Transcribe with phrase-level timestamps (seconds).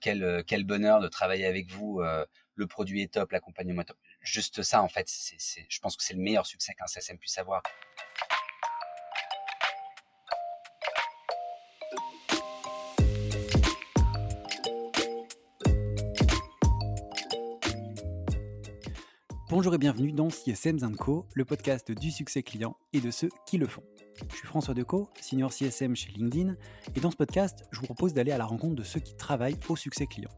[0.00, 2.02] quel, quel bonheur de travailler avec vous.
[2.54, 3.98] le produit est top, l'accompagnement est top.
[4.20, 7.62] Juste ça, en fait, je pense que c'est le meilleur succès qu'un CSM puisse avoir.
[19.50, 23.58] Bonjour et bienvenue dans CSM Co, le podcast du succès client et de ceux qui
[23.58, 23.82] le font.
[24.28, 26.54] Je suis François Decaux, senior CSM chez LinkedIn,
[26.94, 29.58] et dans ce podcast, je vous propose d'aller à la rencontre de ceux qui travaillent
[29.68, 30.30] au succès client.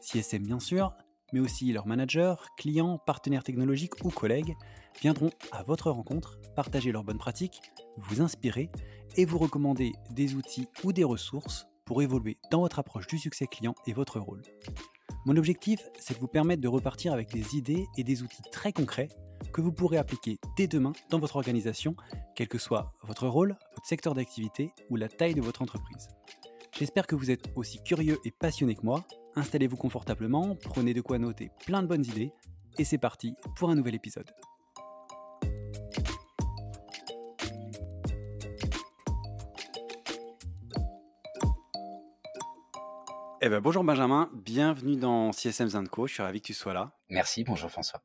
[0.00, 0.92] CSM bien sûr,
[1.32, 4.54] mais aussi leurs managers, clients, partenaires technologiques ou collègues
[5.00, 7.60] viendront à votre rencontre, partager leurs bonnes pratiques,
[7.96, 8.70] vous inspirer
[9.16, 13.46] et vous recommander des outils ou des ressources pour évoluer dans votre approche du succès
[13.46, 14.42] client et votre rôle.
[15.26, 18.72] Mon objectif, c'est de vous permettre de repartir avec des idées et des outils très
[18.72, 19.08] concrets
[19.52, 21.96] que vous pourrez appliquer dès demain dans votre organisation,
[22.34, 26.08] quel que soit votre rôle, votre secteur d'activité ou la taille de votre entreprise.
[26.76, 29.04] J'espère que vous êtes aussi curieux et passionné que moi.
[29.36, 32.32] Installez-vous confortablement, prenez de quoi noter plein de bonnes idées,
[32.78, 34.30] et c'est parti pour un nouvel épisode.
[43.40, 46.96] Eh ben, bonjour Benjamin, bienvenue dans CSM Zinco, je suis ravi que tu sois là.
[47.10, 48.00] Merci, bonjour François.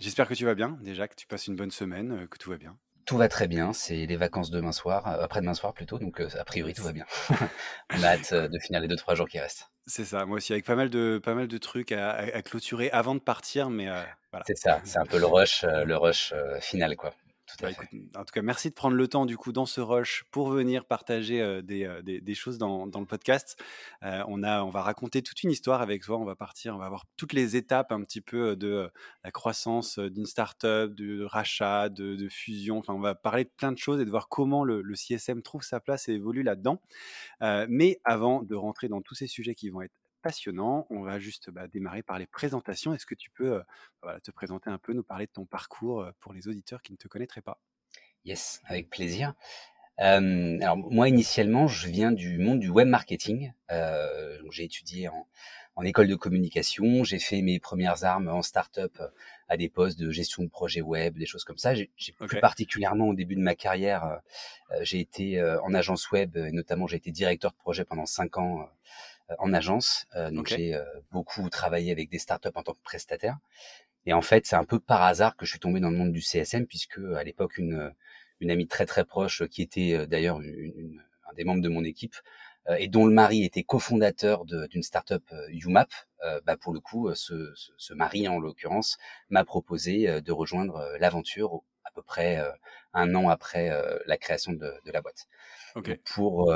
[0.00, 2.50] J'espère que tu vas bien, déjà, que tu passes une bonne semaine, euh, que tout
[2.50, 2.78] va bien.
[3.04, 6.28] Tout va très bien, c'est les vacances demain soir, euh, après-demain soir plutôt, donc euh,
[6.38, 7.04] a priori tout va bien.
[7.90, 9.70] On a hâte de finir les deux trois jours qui restent.
[9.86, 13.16] C'est ça, moi aussi, avec pas mal de, pas mal de trucs à, clôturer avant
[13.16, 13.86] de partir, mais
[14.30, 14.44] voilà.
[14.46, 17.12] C'est ça, c'est un peu le rush, le rush final, quoi.
[17.60, 17.68] Bah,
[18.16, 20.84] en tout cas, merci de prendre le temps du coup dans ce rush pour venir
[20.84, 23.62] partager des, des, choses dans, dans, le podcast.
[24.02, 26.18] on, a, on va raconter toute une histoire avec toi.
[26.18, 28.90] On va partir, on va voir toutes les étapes un petit peu de
[29.24, 32.78] la croissance d'une startup, de rachat, de, fusion.
[32.78, 35.42] Enfin, on va parler de plein de choses et de voir comment le, le CSM
[35.42, 36.80] trouve sa place et évolue là-dedans.
[37.68, 40.86] mais avant de rentrer dans tous ces sujets qui vont être passionnant.
[40.90, 42.94] On va juste bah, démarrer par les présentations.
[42.94, 43.60] Est-ce que tu peux
[44.02, 46.96] bah, te présenter un peu, nous parler de ton parcours pour les auditeurs qui ne
[46.96, 47.60] te connaîtraient pas?
[48.24, 49.34] Yes, avec plaisir.
[49.96, 53.52] alors moi initialement, je viens du monde du web marketing.
[54.50, 55.26] j'ai étudié en,
[55.84, 57.04] école de communication.
[57.04, 59.00] J'ai fait mes premières armes en start-up
[59.48, 61.72] à des postes de gestion de projet web, des choses comme ça.
[61.74, 64.20] J'ai plus particulièrement au début de ma carrière,
[64.80, 68.60] j'ai été en agence web et notamment j'ai été directeur de projet pendant cinq ans
[68.60, 68.64] euh,
[69.38, 70.06] en agence.
[70.16, 73.38] Euh, donc j'ai euh, beaucoup travaillé avec des startups en tant que prestataire.
[74.06, 76.12] Et en fait, c'est un peu par hasard que je suis tombé dans le monde
[76.12, 77.92] du CSM, puisque à l'époque, une,
[78.40, 82.16] une amie très très proche, qui était d'ailleurs une, un des membres de mon équipe,
[82.78, 85.90] et dont le mari était cofondateur d'une startup UMAP,
[86.44, 88.96] bah pour le coup, ce, ce, ce mari en l'occurrence
[89.28, 92.38] m'a proposé de rejoindre l'aventure à peu près
[92.92, 93.70] un an après
[94.06, 95.26] la création de, de la boîte
[96.04, 96.52] pour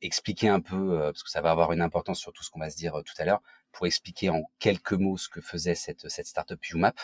[0.00, 2.70] expliquer un peu, parce que ça va avoir une importance sur tout ce qu'on va
[2.70, 6.26] se dire tout à l'heure, pour expliquer en quelques mots ce que faisait cette, cette
[6.26, 7.00] startup UMAP.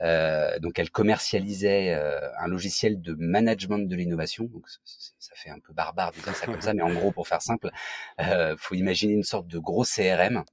[0.00, 1.92] Euh, donc, elle commercialisait
[2.38, 4.44] un logiciel de management de l'innovation.
[4.44, 7.28] Donc, ça fait un peu barbare de dire ça comme ça, mais en gros, pour
[7.28, 7.70] faire simple,
[8.20, 10.44] euh, faut imaginer une sorte de gros CRM,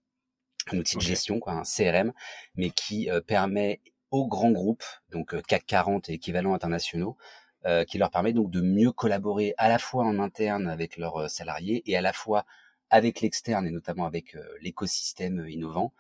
[0.72, 2.11] un outil de gestion, quoi, un CRM,
[2.55, 3.81] mais qui permet
[4.16, 7.18] aux grands groupes, donc CAC 40 et équivalents internationaux,
[7.66, 11.22] euh, qui leur permet donc de mieux collaborer à la fois en interne avec leurs
[11.24, 12.46] euh, salariés et à la fois
[12.92, 15.92] avec l'externe et notamment avec euh, l'écosystème innovant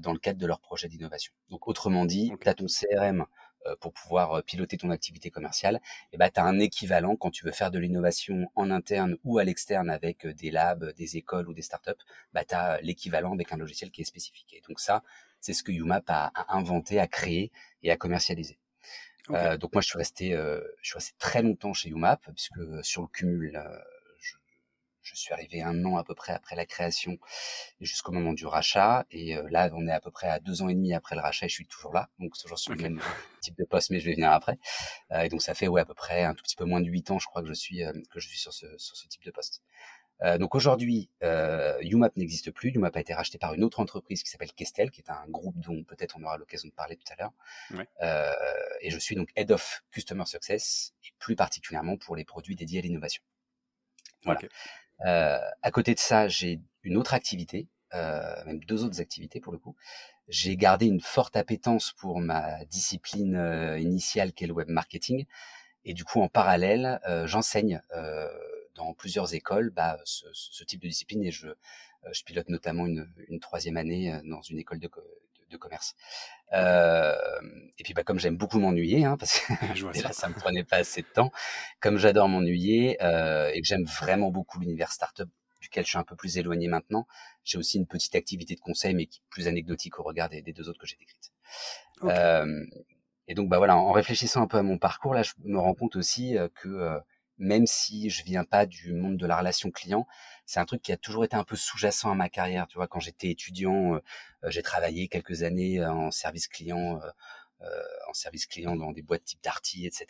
[0.00, 1.34] dans le cadre de leurs projets d'innovation.
[1.50, 3.26] Donc autrement dit, tu as ton CRM
[3.78, 5.82] pour pouvoir piloter ton activité commerciale,
[6.14, 9.36] et ben tu as un équivalent quand tu veux faire de l'innovation en interne ou
[9.36, 11.90] à l'externe avec des labs, des écoles ou des startups,
[12.32, 14.54] bah tu as l'équivalent avec un logiciel qui est spécifique.
[14.54, 15.02] Et donc ça,
[15.40, 17.52] c'est ce que UMAP a, a inventé, a créé
[17.82, 18.58] et a commercialisé.
[19.30, 22.58] Euh, donc moi je suis resté, euh, je suis resté très longtemps chez UMAP puisque
[22.58, 23.60] euh, sur le cumul,
[24.20, 24.36] je,
[25.02, 27.18] je, suis arrivé un an à peu près après la création
[27.80, 30.74] jusqu'au moment du rachat et là on est à peu près à deux ans et
[30.74, 33.00] demi après le rachat et je suis toujours là, donc toujours sur le même
[33.40, 34.58] type de poste mais je vais venir après.
[35.12, 37.10] et donc ça fait ouais à peu près un tout petit peu moins de huit
[37.10, 39.32] ans je crois que je suis que je suis sur ce sur ce type de
[39.32, 39.62] poste.
[40.22, 42.70] Euh, donc aujourd'hui, euh, UMAP n'existe plus.
[42.70, 45.58] UMAP a été racheté par une autre entreprise qui s'appelle Kestel, qui est un groupe
[45.58, 47.32] dont peut-être on aura l'occasion de parler tout à l'heure.
[47.74, 47.86] Ouais.
[48.02, 48.32] Euh,
[48.80, 52.78] et je suis donc Head of Customer Success, et plus particulièrement pour les produits dédiés
[52.78, 53.22] à l'innovation.
[54.24, 54.40] Voilà.
[55.04, 59.52] Euh, à côté de ça, j'ai une autre activité, euh, même deux autres activités pour
[59.52, 59.76] le coup.
[60.28, 65.26] J'ai gardé une forte appétence pour ma discipline euh, initiale qui est le web marketing.
[65.84, 67.80] Et du coup, en parallèle, j'enseigne
[68.76, 72.86] dans plusieurs écoles bah, ce, ce, type de discipline et je, euh, je pilote notamment
[72.86, 75.94] une, une troisième année euh, dans une école de, de, de commerce.
[76.52, 77.16] Euh,
[77.78, 79.52] et puis bah, comme j'aime beaucoup m'ennuyer, hein, parce que
[79.92, 80.28] déjà ça.
[80.28, 81.32] me prenait pas assez de temps,
[81.80, 85.28] comme j'adore m'ennuyer euh, et que j'aime vraiment beaucoup l'univers startup
[85.60, 87.06] duquel je suis un peu plus éloigné maintenant.
[87.42, 90.42] J'ai aussi une petite activité de conseil, mais qui est plus anecdotique au regard des,
[90.42, 91.32] deux autres que j'ai décrites.
[93.26, 95.74] et donc, bah voilà, en réfléchissant un peu à mon parcours, là, je me rends
[95.74, 97.00] compte aussi que
[97.38, 100.06] même si je viens pas du monde de la relation client,
[100.46, 102.66] c'est un truc qui a toujours été un peu sous-jacent à ma carrière.
[102.66, 104.00] Tu vois, quand j'étais étudiant,
[104.44, 107.00] j'ai travaillé quelques années en service client
[107.62, 110.06] euh, en service client dans des boîtes type Darty, etc.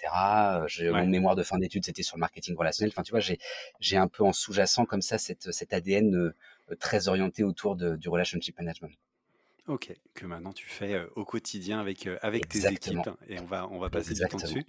[0.80, 2.90] Euh, mon mémoire de fin d'études, c'était sur le marketing relationnel.
[2.92, 3.38] Enfin, tu vois, j'ai
[3.78, 6.34] j'ai un peu en sous-jacent comme ça cette cet ADN euh,
[6.80, 8.90] très orienté autour de, du relationship management.
[9.68, 13.78] Ok, que maintenant tu fais au quotidien avec avec tes équipes et on va on
[13.78, 14.66] va passer du temps dessus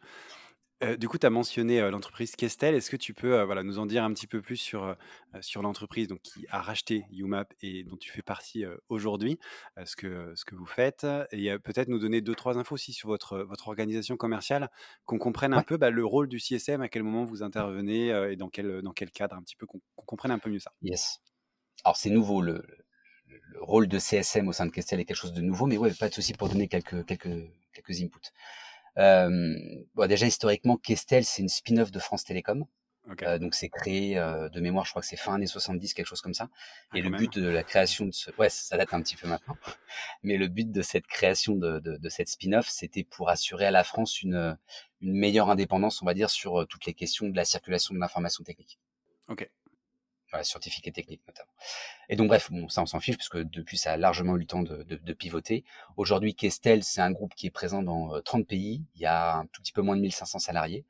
[0.99, 2.75] du coup, tu as mentionné, l'entreprise Kestel.
[2.75, 4.95] Est-ce que tu peux, voilà, nous en dire un petit peu plus sur,
[5.41, 9.39] sur l'entreprise donc qui a racheté UMAP et dont tu fais partie, aujourd'hui,
[9.85, 11.07] ce que ce que vous faites?
[11.31, 14.69] Et peut-être nous donner deux trois infos aussi sur votre, votre organisation commerciale,
[15.05, 18.35] qu'on comprenne un peu, bah, le rôle du CSM, à quel moment vous intervenez, et
[18.35, 20.71] dans quel, dans quel cadre un petit peu, qu'on comprenne un peu mieux ça.
[20.81, 21.19] Yes.
[21.83, 22.63] Alors c'est nouveau le
[23.27, 25.93] le rôle de CSM au sein de Kestel est quelque chose de nouveau, mais ouais,
[25.93, 28.31] pas de souci pour donner quelques quelques quelques inputs.
[28.97, 29.55] Euh,
[29.95, 32.65] bon, déjà historiquement, Kestel, c'est une spin-off de France Télécom.
[33.21, 36.05] Euh, donc c'est créé euh, de mémoire, je crois que c'est fin années 70, quelque
[36.05, 36.49] chose comme ça.
[36.91, 39.29] Ah, et le but de la création de ce, ouais, ça date un petit peu
[39.29, 39.55] maintenant.
[40.23, 43.71] Mais le but de cette création de, de, de cette spin-off, c'était pour assurer à
[43.71, 44.57] la France une,
[44.99, 48.43] une meilleure indépendance, on va dire, sur toutes les questions de la circulation de l'information
[48.43, 48.77] technique.
[49.29, 49.49] Ok
[50.43, 51.51] scientifique et technique notamment.
[52.09, 54.39] Et donc bref, bon, ça on s'en fiche parce que depuis ça a largement eu
[54.39, 55.63] le temps de, pivoter.
[55.95, 58.83] Aujourd'hui, Kestel, c'est un groupe qui est présent dans 30 euh, pays.
[58.95, 60.85] Il y a un tout petit peu moins de 1500 salariés.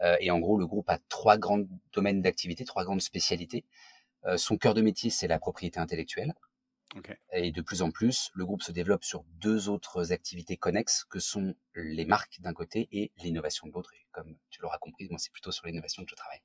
[0.00, 1.62] Euh, et en gros, le groupe a trois grands
[1.92, 3.64] domaines d'activité, trois grandes spécialités.
[4.26, 6.34] Euh, son cœur de métier, c'est la propriété intellectuelle.
[7.32, 11.18] Et de plus en plus, le groupe se développe sur deux autres activités connexes que
[11.18, 13.92] sont les marques d'un côté et l'innovation de l'autre.
[13.94, 16.40] Et comme tu l'auras compris, moi c'est plutôt sur l'innovation que je travaille.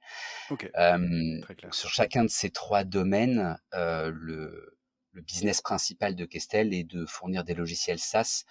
[0.78, 4.80] Euh, sur chacun de ces trois domaines, euh, le,
[5.12, 8.46] le, business principal de Kestel est de fournir des logiciels SaaS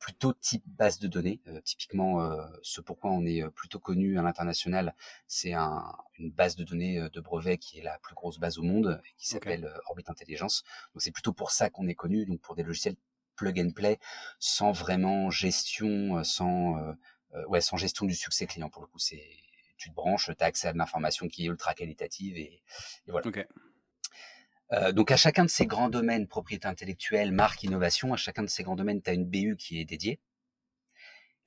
[0.00, 1.40] plutôt type base de données.
[1.46, 4.96] Euh, typiquement, euh, ce pourquoi on est euh, plutôt connu à l'international,
[5.28, 5.84] c'est un,
[6.18, 9.28] une base de données de brevets qui est la plus grosse base au monde, qui
[9.28, 10.64] s'appelle Orbit Intelligence.
[10.94, 12.96] Donc c'est plutôt pour ça qu'on est connu, donc pour des logiciels
[13.36, 13.98] plug and play,
[14.38, 16.94] sans vraiment gestion, sans
[17.48, 18.68] ouais, sans gestion du succès client.
[18.68, 19.30] Pour le coup, c'est
[19.76, 22.62] tu te branches, tu as accès à de l'information qui est ultra qualitative et,
[23.06, 23.22] et voilà.
[24.72, 28.48] Euh, donc à chacun de ces grands domaines, propriété intellectuelle, marque, innovation, à chacun de
[28.48, 30.20] ces grands domaines, tu as une BU qui est dédiée.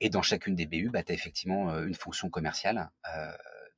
[0.00, 3.32] Et dans chacune des BU, bah, tu as effectivement euh, une fonction commerciale euh,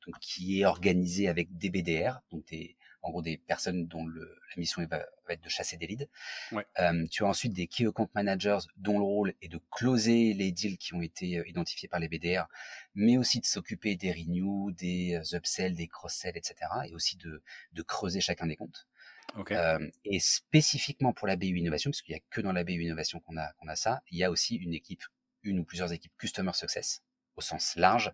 [0.06, 4.36] donc, qui est organisée avec des BDR, donc des, en gros des personnes dont le,
[4.50, 6.08] la mission va, va, être de chasser des leads.
[6.50, 6.66] Ouais.
[6.80, 10.50] Euh, tu as ensuite des key account managers dont le rôle est de closer les
[10.50, 12.46] deals qui ont été euh, identifiés par les BDR,
[12.94, 16.56] mais aussi de s'occuper des renews, des upsells, des cross-sells, etc.
[16.88, 17.42] Et aussi de,
[17.72, 18.86] de creuser chacun des comptes.
[19.50, 22.82] Euh, et spécifiquement pour la BU Innovation, parce qu'il n'y a que dans la BU
[22.82, 25.02] Innovation qu'on a, qu'on a ça, il y a aussi une équipe,
[25.42, 27.02] une ou plusieurs équipes Customer Success,
[27.36, 28.12] au sens large,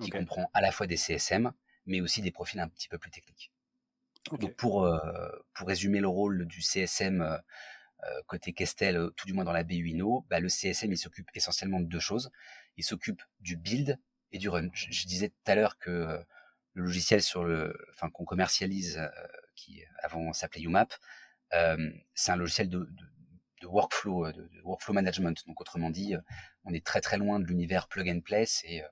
[0.00, 1.52] qui comprend à la fois des CSM,
[1.86, 3.51] mais aussi des profils un petit peu plus techniques.
[4.30, 4.98] Donc pour, euh,
[5.54, 7.36] pour résumer le rôle du CSM euh,
[8.04, 11.28] euh, côté Kestel, tout du moins dans la BU Inno, bah, le CSM il s'occupe
[11.34, 12.30] essentiellement de deux choses.
[12.76, 13.98] Il s'occupe du build
[14.30, 14.68] et du run.
[14.72, 16.24] Je, je disais tout à l'heure que
[16.74, 19.00] le logiciel sur le, enfin qu'on commercialise
[19.54, 20.94] qui avant s'appelait UMAP,
[21.54, 23.06] euh, c'est un logiciel de, de,
[23.62, 25.46] de workflow, euh, de, de, workflow management.
[25.46, 26.20] Donc autrement dit, euh,
[26.64, 28.44] on est très très loin de l'univers plug and play.
[28.44, 28.82] C'est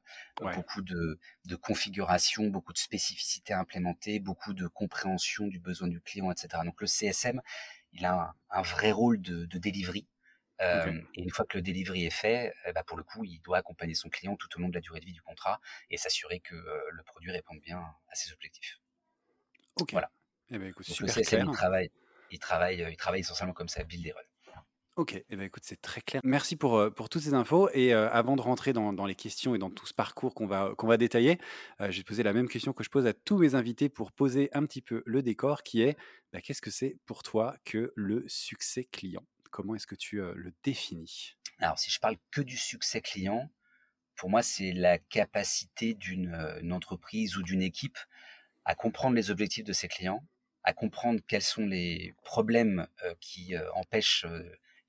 [0.41, 0.55] ouais.
[0.55, 6.01] beaucoup de, de configuration, beaucoup de spécificités à implémenter, beaucoup de compréhension du besoin du
[6.01, 6.63] client, etc.
[6.65, 7.43] Donc le CSM,
[7.93, 10.07] il a un, un vrai rôle de, de delivery.
[10.61, 11.05] Euh, okay.
[11.15, 13.59] Et une fois que le delivery est fait, eh ben pour le coup, il doit
[13.59, 15.59] accompagner son client tout au long de la durée de vie du contrat
[15.89, 18.79] et s'assurer que euh, le produit réponde bien à ses objectifs.
[19.77, 19.93] Ok.
[19.93, 20.11] Voilà.
[20.51, 21.47] Eh ben, écoute, Donc super le CSM, clair.
[21.49, 21.91] il travaille,
[22.31, 24.21] il travaille, il travaille essentiellement comme ça, build et run.
[25.01, 26.21] Ok, eh ben, écoute, c'est très clair.
[26.25, 27.71] Merci pour, euh, toutes ces infos.
[27.73, 30.97] Et euh, avant de rentrer dans, les questions et dans tout ce parcours qu'on va,
[30.99, 31.39] détailler,
[31.81, 33.89] euh, je vais te poser la même question que je pose à tous mes invités
[33.89, 35.97] pour poser un petit peu le décor, qui est
[36.35, 39.25] bah, qu'est-ce que c'est pour toi que le succès client?
[39.51, 41.35] Comment est-ce que tu euh, le définis?
[41.61, 43.51] Alors, si je parle que du succès client,
[44.17, 47.97] pour moi, c'est la capacité d'une entreprise ou d'une équipe
[48.67, 50.23] à comprendre les objectifs de ses clients,
[50.63, 52.87] à comprendre quels sont les problèmes
[53.19, 54.27] qui empêchent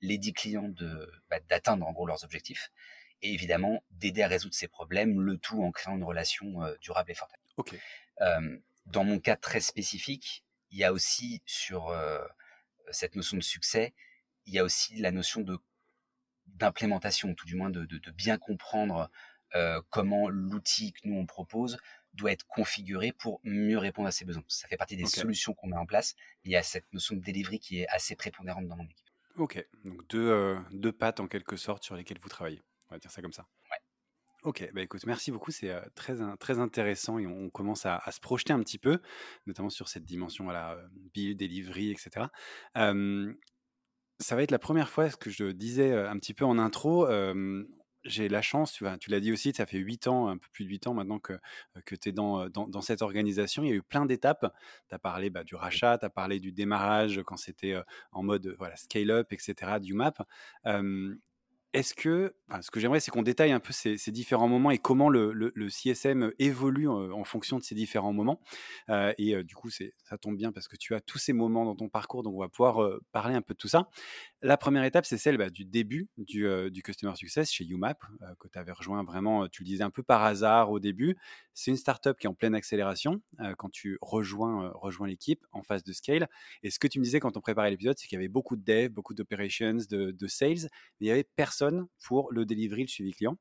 [0.02, 2.70] les dix clients de bah, d'atteindre en gros leurs objectifs,
[3.22, 7.10] et évidemment d'aider à résoudre ces problèmes, le tout en créant une relation euh, durable
[7.10, 7.32] et forte.
[8.20, 12.18] Euh, dans mon cas très spécifique, il y a aussi sur euh,
[12.90, 13.94] cette notion de succès,
[14.44, 15.58] il y a aussi la notion de
[16.46, 19.10] d'implémentation, tout du moins de, de, de bien comprendre
[19.90, 21.76] comment l'outil que nous on propose
[22.14, 24.44] doit être configuré pour mieux répondre à ses besoins.
[24.48, 26.14] Ça fait partie des solutions qu'on met en place.
[26.44, 29.11] Il y a cette notion de delivery qui est assez prépondérante dans mon équipe.
[29.36, 32.60] Ok, donc deux, deux pattes en quelque sorte sur lesquelles vous travaillez.
[32.90, 33.46] On va dire ça comme ça.
[33.70, 33.78] Ouais.
[34.44, 38.52] Ok, bah écoute, merci beaucoup, c'est très, très intéressant et on commence à, se projeter
[38.52, 38.98] un petit peu,
[39.46, 40.76] notamment sur cette dimension, voilà,
[41.14, 42.26] build, delivery, etc.
[42.74, 47.06] ça va être la première fois, ce que je disais un petit peu en intro,
[48.04, 50.64] j'ai la chance, tu, tu l'as dit aussi, ça fait 8 ans, un peu plus
[50.64, 51.34] de 8 ans maintenant que,
[51.84, 53.62] que tu es dans, dans, cette organisation.
[53.62, 54.52] Il y a eu plein d'étapes.
[54.88, 57.76] Tu as parlé bah, du rachat, tu as parlé du démarrage quand c'était
[58.12, 60.14] en mode voilà, scale-up, etc., du map.
[61.72, 65.08] Est-ce que, ce que j'aimerais, c'est qu'on détaille un peu ces, différents moments et comment
[65.08, 68.40] le, CSM évolue en, fonction de ces différents moments.
[69.16, 71.88] et du coup, ça tombe bien parce que tu as tous ces moments dans ton
[71.88, 73.88] parcours, donc on va pouvoir parler un peu de tout ça.
[74.42, 78.02] La première étape, c'est celle bah, du début du, Customer Success chez UMAP,
[78.38, 81.16] que tu avais rejoint vraiment, tu le disais un peu par hasard au début.
[81.54, 83.22] C'est une startup qui est en pleine accélération
[83.56, 86.28] quand tu rejoins, rejoins l'équipe en phase de scale.
[86.62, 88.56] Et ce que tu me disais quand on préparait l'épisode, c'est qu'il y avait beaucoup
[88.56, 90.68] de dev, beaucoup d'operations, de, de sales,
[91.00, 91.61] mais il y avait personne
[92.04, 93.36] pour le delivery, le suivi client.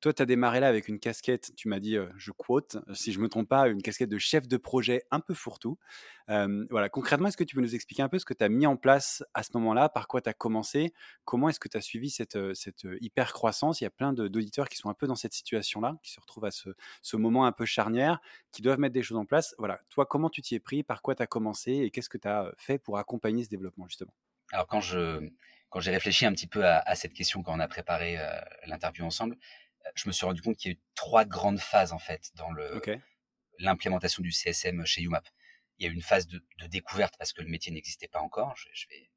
[0.00, 3.18] Toi, tu as démarré là avec une casquette, tu m'as dit, je quote, si je
[3.18, 5.78] ne me trompe pas, une casquette de chef de projet un peu fourre-tout.
[6.28, 8.66] voilà, concrètement, est-ce que tu peux nous expliquer un peu ce que tu as mis
[8.66, 10.92] en place à ce moment-là, par quoi tu as commencé,
[11.24, 14.68] comment est-ce que tu as suivi cette, cette hyper croissance Il y a plein d'auditeurs
[14.68, 16.68] qui sont un peu dans cette situation-là, qui se retrouvent à ce,
[17.00, 18.20] ce, moment un peu charnière,
[18.52, 19.54] qui doivent mettre des choses en place.
[19.58, 21.72] Voilà, toi, comment tu t'y es pris, par quoi tu as commencé?
[21.72, 24.12] Et qu'est-ce que tu as fait pour accompagner ce développement, justement?
[24.52, 25.30] Alors, quand je
[25.76, 29.04] quand j'ai réfléchi un petit peu à, cette question quand on a préparé euh, l'interview
[29.04, 29.36] ensemble,
[29.84, 32.30] euh, je me suis rendu compte qu'il y a eu trois grandes phases en fait
[32.34, 32.80] dans le
[33.58, 35.28] l'implémentation du CSM chez UMAP.
[35.76, 38.56] Il y a eu une phase de, découverte parce que le métier n'existait pas encore.
[38.56, 39.10] Je, vais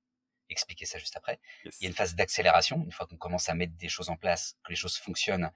[0.49, 1.39] expliquer ça juste après.
[1.63, 4.17] Il y a une phase d'accélération une fois qu'on commence à mettre des choses en
[4.17, 5.53] place, que les choses fonctionnent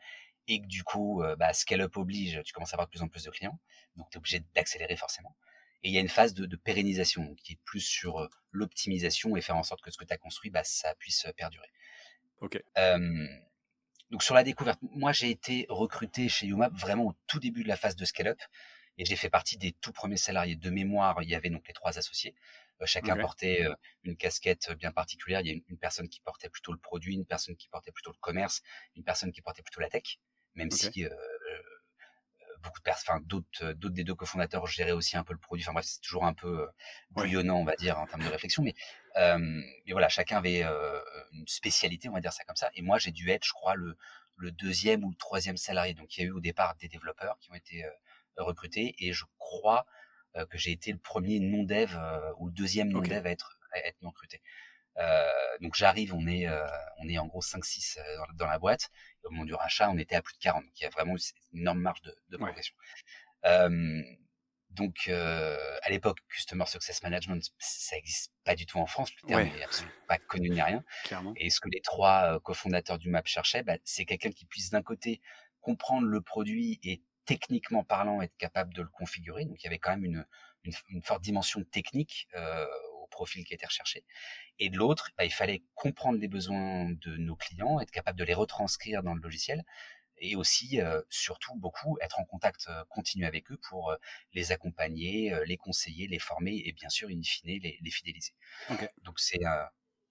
[0.47, 3.01] et que du coup, euh, bah, scale up oblige, tu commences à avoir de plus
[3.01, 3.59] en plus de clients,
[3.97, 5.35] donc tu es obligé d'accélérer forcément.
[5.83, 9.41] Et il y a une phase de, pérennisation qui est plus sur euh, l'optimisation et
[9.41, 11.67] faire en sorte que ce que tu as construit, bah, ça puisse euh, perdurer.
[12.39, 12.61] Ok.
[14.09, 17.69] donc sur la découverte, moi j'ai été recruté chez UMAP vraiment au tout début de
[17.69, 18.37] la phase de scale-up
[18.97, 21.23] et j'ai fait partie des tout premiers salariés de mémoire.
[21.23, 22.35] Il y avait donc les trois associés.
[22.81, 23.65] Euh, chacun portait
[24.03, 25.39] une casquette bien particulière.
[25.39, 28.11] Il y a une, personne qui portait plutôt le produit, une personne qui portait plutôt
[28.11, 28.61] le commerce,
[28.97, 30.19] une personne qui portait plutôt la tech,
[30.55, 31.05] même si
[32.63, 35.39] beaucoup de personnes, enfin d'autres, euh, d'autres des deux cofondateurs géraient aussi un peu le
[35.39, 35.63] produit.
[35.63, 36.67] Enfin bref, c'est toujours un peu euh,
[37.11, 38.63] bouillonnant, on va dire, en termes de réflexion.
[38.63, 38.73] Mais,
[39.15, 40.99] mais voilà, chacun avait euh,
[41.33, 42.69] une spécialité, on va dire ça comme ça.
[42.73, 43.97] Et moi, j'ai dû être, je crois, le,
[44.37, 45.93] le deuxième ou le troisième salarié.
[45.93, 47.85] Donc il y a eu au départ des développeurs qui ont été
[48.37, 49.85] recrutés, et je crois
[50.49, 51.95] que j'ai été le premier non dev
[52.39, 54.41] ou le deuxième non dev à être à être recruté.
[54.97, 55.31] Euh,
[55.61, 56.65] donc j'arrive, on est, euh,
[56.99, 58.89] on est en gros 5-6 euh, dans, la boîte.
[59.23, 60.63] au moment du rachat, on était à plus de 40.
[60.63, 61.15] Donc il y a vraiment
[61.51, 62.75] une énorme marge de, de progression.
[64.69, 69.11] donc à l'époque, Customer Success Management, ça n'existe pas du tout en France.
[69.21, 70.83] Le terme n'est absolument pas connu ni rien.
[71.05, 71.33] Clairement.
[71.37, 74.83] Et ce que les trois cofondateurs du MAP cherchaient, bah, c'est quelqu'un qui puisse d'un
[74.83, 75.21] côté
[75.61, 79.45] comprendre le produit et techniquement parlant être capable de le configurer.
[79.45, 80.25] Donc il y avait quand même une,
[80.63, 82.65] une, une forte dimension technique euh,
[83.13, 84.03] profil qui était recherché.
[84.59, 88.23] Et de l'autre, bah, il fallait comprendre les besoins de nos clients, être capable de
[88.23, 89.63] les retranscrire dans le logiciel
[90.23, 93.97] et aussi, euh, surtout beaucoup, être en contact euh, continu avec eux pour euh,
[94.33, 98.33] les accompagner, les conseiller, les former et bien sûr, in fine, les, les fidéliser.
[99.03, 99.41] Donc c'est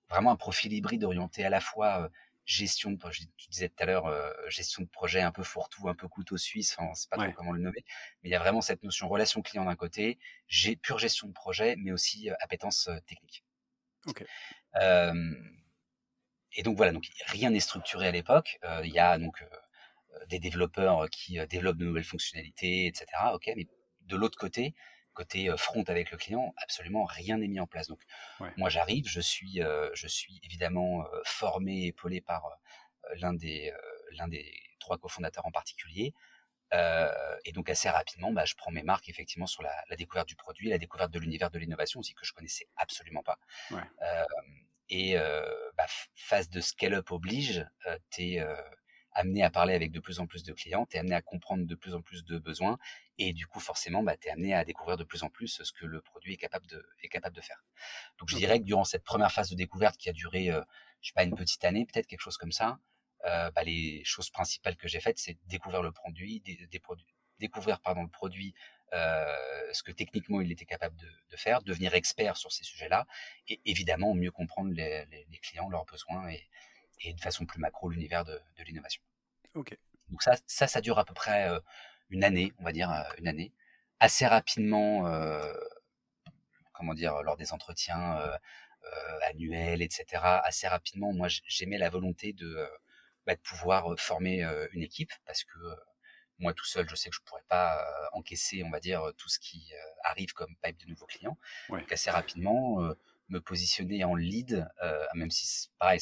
[0.08, 2.10] vraiment un profil hybride orienté à la fois
[2.52, 2.98] gestion de
[3.36, 6.76] tu disais tout à l'heure gestion de projet un peu fourre-tout un peu couteau suisse
[6.78, 7.84] enfin c'est pas trop comment le nommer
[8.22, 10.18] mais il y a vraiment cette notion relation client d'un côté
[10.48, 13.44] j'ai pure gestion de projet mais aussi appétence technique
[14.06, 14.24] Ok.
[16.52, 19.44] et donc voilà donc rien n'est structuré à l'époque il y a donc
[20.28, 23.66] des développeurs qui développent de nouvelles fonctionnalités etc ok mais
[24.02, 24.74] de l'autre côté
[25.12, 27.88] côté front avec le client, absolument rien n'est mis en place.
[27.88, 28.00] Donc
[28.56, 29.60] moi j'arrive, je suis,
[29.94, 32.58] je suis évidemment formé, épaulé par
[33.16, 33.72] l'un des
[34.12, 36.14] l'un des trois cofondateurs en particulier.
[36.72, 40.68] et donc assez rapidement, bah, je prends mes marques effectivement sur la, découverte du produit,
[40.70, 43.38] la découverte de l'univers de l'innovation aussi que je connaissais absolument pas.
[44.88, 45.16] et
[45.76, 47.66] bah, phase de scale-up oblige,
[48.10, 48.46] tu es
[49.14, 51.66] amené à parler avec de plus en plus de clients, tu es amené à comprendre
[51.66, 52.78] de plus en plus de besoins
[53.18, 55.72] et du coup forcément bah, tu es amené à découvrir de plus en plus ce
[55.72, 57.62] que le produit est capable de, est capable de faire.
[58.18, 60.62] Donc je dirais que durant cette première phase de découverte qui a duré, euh,
[61.00, 62.78] je sais pas, une petite année, peut-être quelque chose comme ça,
[63.24, 67.06] euh, bah, les choses principales que j'ai faites, c'est découvrir le produit, des, produits,
[67.38, 68.54] découvrir pardon, le produit,
[68.94, 73.06] euh, ce que techniquement il était capable de, de, faire, devenir expert sur ces sujets-là,
[73.48, 76.48] et évidemment mieux comprendre les, les, les clients, leurs besoins et,
[77.00, 79.02] et de façon plus macro l'univers de, de l'innovation.
[80.08, 81.48] Donc ça, ça, ça dure à peu près
[82.10, 83.52] une année, on va dire une année.
[84.00, 85.10] Assez rapidement,
[86.72, 88.20] comment dire, lors des entretiens
[89.28, 90.22] annuels, etc.
[90.22, 92.68] Assez rapidement, moi, j'aimais la volonté de,
[93.26, 95.58] bah, de pouvoir former une équipe parce que
[96.38, 99.38] moi tout seul, je sais que je pourrais pas encaisser, on va dire, tout ce
[99.38, 99.72] qui
[100.02, 101.38] arrive comme pipe de nouveaux clients.
[101.68, 102.80] Donc assez rapidement,
[103.28, 104.68] me positionner en lead,
[105.14, 106.00] même si pareil,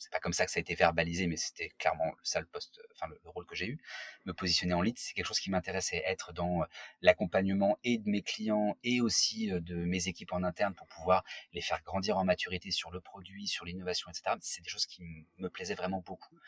[0.00, 2.80] c'est pas comme ça que ça a été verbalisé, mais c'était clairement ça le poste,
[2.92, 3.78] enfin le, rôle que j'ai eu.
[4.24, 6.64] Me positionner en lead, c'est quelque chose qui m'intéressait, être dans euh,
[7.02, 11.22] l'accompagnement et de mes clients et aussi euh, de mes équipes en interne pour pouvoir
[11.52, 14.36] les faire grandir en maturité sur le produit, sur l'innovation, etc.
[14.40, 15.04] C'est des choses qui
[15.36, 16.38] me plaisaient vraiment beaucoup.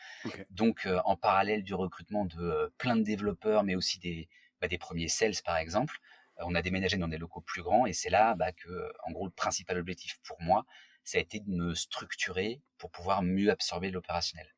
[0.49, 4.31] Donc euh, en parallèle du recrutement de plein de développeurs, mais aussi des,
[4.63, 6.01] bah, des premiers sales par exemple,
[6.39, 9.27] on a déménagé dans des locaux plus grands et c'est là bah, que, en gros,
[9.27, 10.65] le principal objectif pour moi,
[11.05, 14.49] ça a été de me structurer pour pouvoir mieux absorber l'opérationnel.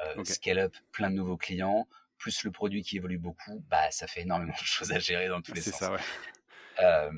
[0.00, 4.06] Euh, Scale up, plein de nouveaux clients, plus le produit qui évolue beaucoup, bah ça
[4.06, 5.78] fait énormément de choses à gérer dans tous les sens.
[5.78, 6.00] Ça, ouais.
[6.80, 7.10] euh,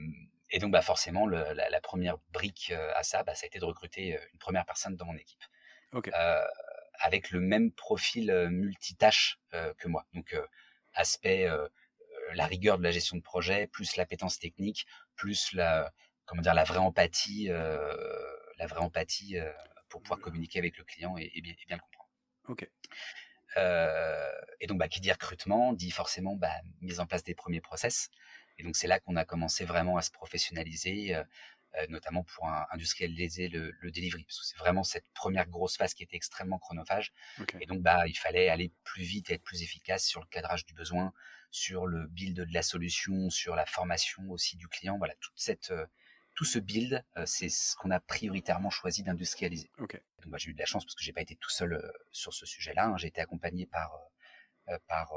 [0.51, 3.47] et donc bah forcément le, la, la, première brique euh, à ça, bah, ça a
[3.49, 5.43] été de recruter euh, une première personne dans mon équipe,
[5.95, 6.45] euh,
[7.01, 10.07] avec le même profil multitâche que moi.
[10.15, 10.37] Donc
[10.95, 11.49] aspect
[12.35, 14.87] la rigueur de la gestion de projet, plus l'appétence technique,
[15.17, 15.91] plus la
[16.27, 17.51] comment dire la vraie empathie
[18.63, 19.53] la vraie empathie euh,
[19.89, 20.23] pour pouvoir mmh.
[20.23, 22.09] communiquer avec le client et, bien, le comprendre.
[22.49, 22.69] Ok.
[23.57, 27.61] Euh, et donc, bah, qui dit recrutement dit forcément bah, mise en place des premiers
[27.61, 28.09] process.
[28.59, 31.25] Et donc, c'est là qu'on a commencé vraiment à se professionnaliser, euh,
[31.89, 36.03] notamment pour industrialiser le, le, delivery, parce que c'est vraiment cette première grosse phase qui
[36.03, 37.13] était extrêmement chronophage.
[37.61, 40.65] Et donc, bah, il fallait aller plus vite et être plus efficace sur le cadrage
[40.67, 41.13] du besoin,
[41.51, 44.99] sur le build de la solution, sur la formation aussi du client.
[44.99, 45.73] Voilà, toute cette
[46.35, 49.71] tout ce build, euh, c'est ce qu'on a prioritairement choisi d'industrialiser.
[49.79, 51.93] Donc, bah, j'ai eu de la chance parce que j'ai pas été tout seul euh,
[52.11, 52.87] sur ce sujet-là.
[52.87, 52.97] Hein.
[52.97, 53.95] J'ai été accompagné par
[54.69, 55.13] euh, par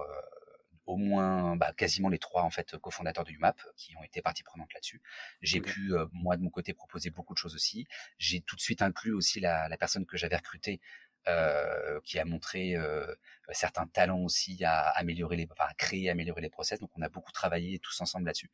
[0.88, 4.44] au moins bah, quasiment les trois en fait cofondateurs de UMAP qui ont été partie
[4.44, 5.02] prenante là-dessus.
[5.42, 7.88] J'ai pu moi de mon côté proposer beaucoup de choses aussi.
[8.20, 10.80] J'ai tout de suite inclus aussi la, la personne que j'avais recrutée
[11.28, 13.08] euh, qui a montré euh,
[13.52, 16.80] certains talents aussi à améliorer les, enfin, à créer, améliorer les process.
[16.80, 18.52] Donc on a beaucoup travaillé tous ensemble là-dessus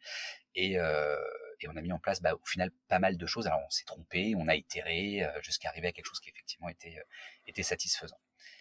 [0.55, 1.17] et, euh,
[1.63, 3.47] et on a mis en place, bah, au final, pas mal de choses.
[3.47, 6.69] Alors on s'est trompé, on a itéré euh, jusqu'à arriver à quelque chose qui effectivement
[6.69, 7.03] était euh,
[7.47, 8.19] était satisfaisant.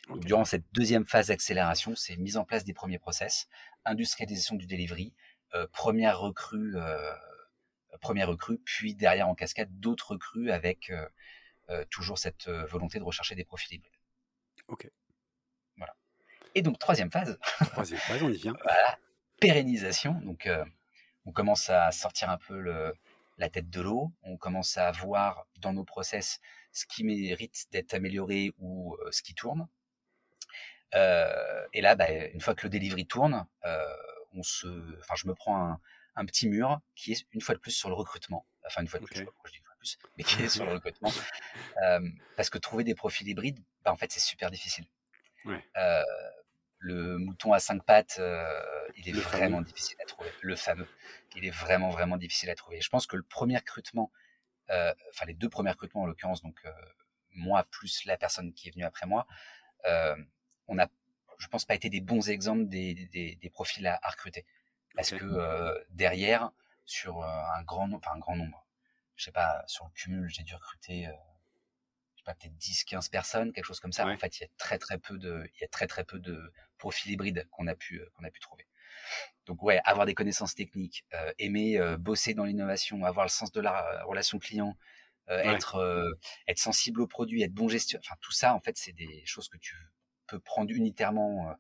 [0.08, 3.48] Donc, durant cette deuxième phase d'accélération, c'est mise en place des premiers process,
[3.84, 5.14] industrialisation du delivery,
[5.72, 6.74] première recrue,
[8.00, 10.90] première recrue, puis derrière en cascade d'autres recrues avec
[11.90, 14.00] toujours cette volonté de rechercher des profils hybrides.
[14.70, 14.88] Ok.
[15.76, 15.94] Voilà.
[16.54, 17.38] Et donc, troisième phase.
[17.72, 18.54] Troisième phase, on y vient.
[18.64, 18.98] voilà.
[19.40, 20.12] Pérennisation.
[20.24, 20.64] Donc, euh,
[21.30, 22.92] on commence à sortir un peu le,
[23.38, 24.12] la tête de l'eau.
[24.24, 26.40] On commence à voir dans nos process
[26.72, 29.68] ce qui mérite d'être amélioré ou euh, ce qui tourne.
[30.96, 33.46] Euh, et là, bah, une fois que le delivery tourne,
[34.32, 34.66] on se,
[34.98, 35.80] enfin, je me prends un,
[36.16, 38.44] un, petit mur qui est une fois de plus sur le recrutement.
[38.66, 39.98] Enfin, une fois de plus, je sais pas pourquoi je dis une fois de plus,
[40.18, 41.12] mais qui est sur le recrutement.
[42.36, 44.86] parce que trouver des profils hybrides, bah, en fait, c'est super difficile.
[45.46, 46.02] Euh,
[46.80, 48.60] le mouton à cinq pattes, euh,
[48.96, 50.30] il est vraiment difficile à trouver.
[50.40, 50.88] Le fameux,
[51.36, 52.80] il est vraiment vraiment difficile à trouver.
[52.80, 54.10] Je pense que le premier recrutement,
[54.70, 56.60] euh, enfin les deux premiers recrutements en l'occurrence, donc
[57.32, 59.26] moi plus la personne qui est venue après moi,
[60.68, 60.88] on a,
[61.38, 64.46] je pense pas été des bons exemples des, des, des profils à, recruter,
[64.96, 66.50] parce que derrière,
[66.86, 68.66] sur un grand, enfin un grand nombre,
[69.16, 71.08] je sais pas, sur le cumul, j'ai dû recruter
[72.30, 74.06] pas, peut-être 10, 15 personnes, quelque chose comme ça.
[74.06, 76.18] En fait, il y a très, très peu de, il y a très, très peu
[76.18, 78.66] de profils hybrides qu'on a pu, euh, qu'on a pu trouver.
[79.46, 83.52] Donc, ouais, avoir des connaissances techniques, euh, aimer euh, bosser dans l'innovation, avoir le sens
[83.52, 84.76] de la relation client,
[85.28, 85.78] être,
[86.48, 89.48] être sensible au produit, être bon gestion, enfin, tout ça, en fait, c'est des choses
[89.48, 89.76] que tu
[90.26, 91.54] peux prendre unitairement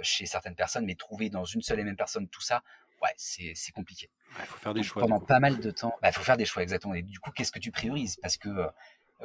[0.00, 2.62] chez certaines personnes, mais trouver dans une seule et même personne tout ça,
[3.02, 4.10] ouais, c'est compliqué.
[4.38, 5.02] Il faut faire des choix.
[5.02, 6.94] Pendant pas mal de temps, il bah, faut faire des choix, exactement.
[6.94, 8.16] Et du coup, qu'est-ce que tu priorises?
[8.22, 8.48] Parce que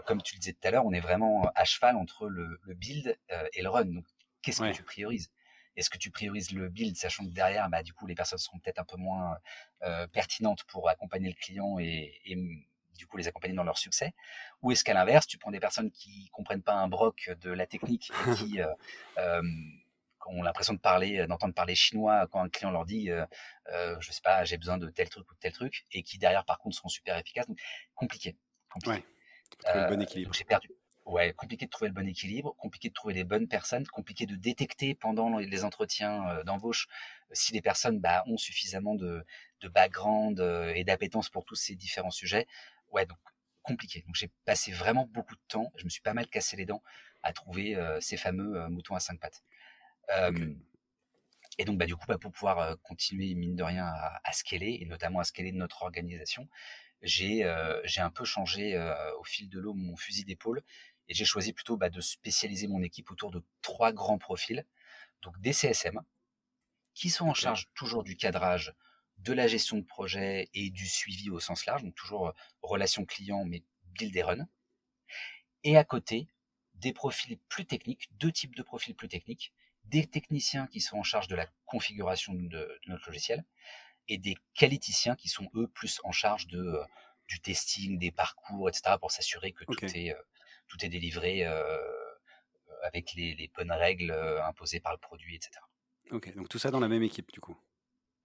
[0.06, 3.18] comme tu le disais tout à l'heure, on est vraiment à cheval entre le, build
[3.32, 3.86] euh, et le run.
[3.86, 4.06] Donc,
[4.42, 5.32] qu'est-ce que tu priorises?
[5.76, 8.60] Est-ce que tu priorises le build, sachant que derrière, bah, du coup, les personnes seront
[8.60, 9.38] peut-être un peu moins
[9.84, 12.22] euh, pertinentes pour accompagner le client et,
[12.98, 14.14] du coup les accompagner dans leur succès?
[14.62, 17.66] Ou est-ce qu'à l'inverse, tu prends des personnes qui comprennent pas un broc de la
[17.66, 18.60] technique et qui
[19.18, 19.42] euh,
[20.28, 23.26] ont l'impression de parler, d'entendre parler chinois quand un client leur dit, euh,
[24.00, 26.46] je sais pas, j'ai besoin de tel truc ou de tel truc, et qui derrière
[26.46, 27.48] par contre seront super efficaces?
[27.48, 27.60] Donc
[27.96, 28.38] compliqué.
[28.70, 29.06] compliqué.
[29.60, 30.34] Trouver le bon euh, équilibre.
[30.34, 30.70] J'ai perdu.
[31.06, 34.36] Ouais, compliqué de trouver le bon équilibre, compliqué de trouver les bonnes personnes, compliqué de
[34.36, 36.88] détecter pendant les entretiens euh, d'embauche
[37.32, 39.26] euh, si les personnes bah, ont suffisamment de,
[39.62, 40.40] de background
[40.76, 42.48] et d'appétence pour tous ces différents sujets.
[42.92, 43.18] Ouais, donc
[43.64, 44.04] compliqué.
[44.06, 46.84] Donc j'ai passé vraiment beaucoup de temps, je me suis pas mal cassé les dents
[47.24, 49.44] à trouver ces fameux moutons à cinq pattes.
[51.58, 54.80] Et donc, bah, du coup, bah, pour pouvoir continuer, mine de rien, à, à, scaler,
[54.82, 56.48] et notamment à scaler notre organisation,
[57.02, 57.44] j'ai
[57.84, 58.78] j'ai un peu changé
[59.20, 60.64] au fil de l'eau mon fusil d'épaule
[61.08, 64.66] et j'ai choisi plutôt bah, de spécialiser mon équipe autour de trois grands profils.
[65.22, 66.00] Donc des CSM,
[66.94, 68.74] qui sont en charge toujours du cadrage,
[69.18, 73.46] de la gestion de projet et du suivi au sens large, donc toujours relation client,
[73.46, 74.48] mais build et run.
[75.64, 76.28] Et à côté,
[76.76, 79.54] des profils plus techniques, deux types de profils plus techniques,
[79.86, 83.44] des techniciens qui sont en charge de la configuration de, notre logiciel
[84.08, 86.80] et des qualiticiens qui sont eux plus en charge de
[87.28, 88.96] du testing, des parcours, etc.
[89.00, 90.16] pour s'assurer que tout est
[90.68, 91.46] tout est délivré
[92.84, 94.12] avec les, bonnes règles
[94.44, 95.52] imposées par le produit, etc.
[96.12, 97.58] Ok, donc tout ça dans la même équipe du coup?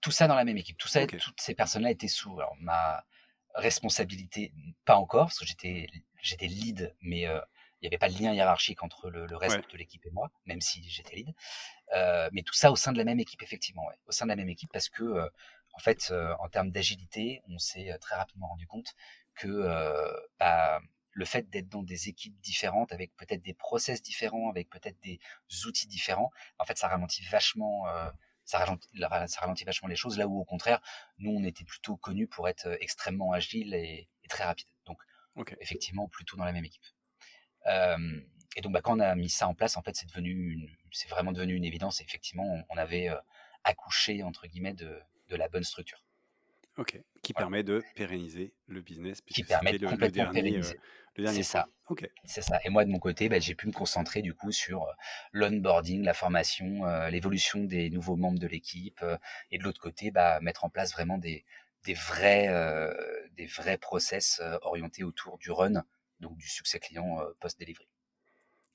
[0.01, 0.79] Tout ça dans la même équipe.
[0.79, 3.05] Tout ça, toutes ces personnes-là étaient sous ma
[3.55, 4.53] responsabilité,
[4.85, 5.89] pas encore, parce que j'étais
[6.21, 10.05] j'étais lead, mais il n'y avait pas de lien hiérarchique entre le, reste de l'équipe
[10.07, 11.35] et moi, même si j'étais lead.
[12.33, 14.49] mais tout ça au sein de la même équipe, effectivement, au sein de la même
[14.49, 15.31] équipe, parce que
[15.77, 18.95] en fait, en termes d'agilité, on s'est très rapidement rendu compte
[19.35, 19.69] que
[20.41, 20.81] bah,
[21.17, 25.19] le fait d'être dans des équipes différentes, avec peut-être des process différents, avec peut-être des
[25.67, 27.87] outils différents, en fait, ça ralentit vachement.
[28.45, 30.81] ça ralentit, vachement les choses, là où au contraire,
[31.19, 34.69] nous, on était plutôt connus pour être extrêmement agile et, très rapide.
[34.85, 36.85] Donc, effectivement, plutôt dans la même équipe.
[37.67, 41.09] et donc, bah, quand on a mis ça en place, en fait, c'est devenu, c'est
[41.09, 42.01] vraiment devenu une évidence.
[42.01, 43.11] Et effectivement, on, avait
[43.65, 46.03] accouché entre guillemets de, de la bonne structure.
[46.77, 49.23] Ok, qui permet de pérenniser le business.
[49.23, 51.69] Qui permet de le, complètement le dernier, euh, C'est ça.
[51.89, 52.07] Ok.
[52.25, 52.59] C'est ça.
[52.65, 54.93] Et moi, de mon côté, bah, j'ai pu me concentrer du coup sur euh,
[55.33, 59.03] l'onboarding, la formation, euh, l'évolution des nouveaux membres de l'équipe,
[59.51, 61.47] et de l'autre côté, bah, mettre en place vraiment des,
[61.85, 62.49] des vrais,
[63.33, 65.83] des vrais process orientés autour du run,
[66.21, 67.89] donc du succès client post-delivery.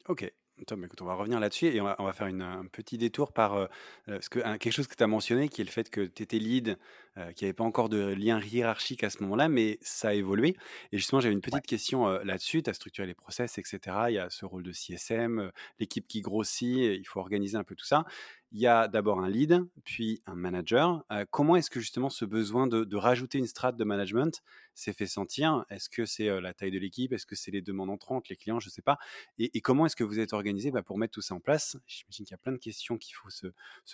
[0.08, 0.32] Ok,
[0.66, 3.68] Tom, écoute, on va revenir là-dessus et on va, faire un petit détour par euh,
[4.10, 6.24] euh, ce que, quelque chose que tu as mentionné, qui est le fait que tu
[6.24, 6.78] étais lead,
[7.18, 10.14] euh, qu'il n'y avait pas encore de lien hiérarchique à ce moment-là, mais ça a
[10.14, 10.56] évolué.
[10.92, 12.64] Et justement, j'avais une petite question là-dessus.
[12.64, 13.80] Tu as structuré les process, etc.
[14.10, 17.76] Il y a ce rôle de CSM, l'équipe qui grossit, il faut organiser un peu
[17.76, 18.06] tout ça
[18.54, 21.06] il y a d'abord un lead, puis un manager.
[21.12, 24.44] Euh, comment est-ce que justement ce besoin de, rajouter une strate de management
[24.74, 25.66] s'est fait sentir?
[25.70, 27.14] Est-ce que c'est euh, la taille de l'équipe?
[27.14, 28.60] Est-ce que c'est les demandes entrantes, les clients?
[28.60, 29.00] Je ne sais pas.
[29.40, 31.78] Et, comment est-ce que vous êtes organisé bah, pour mettre tout ça en place?
[31.88, 33.48] J'imagine qu'il y a plein de questions qu'il faut se,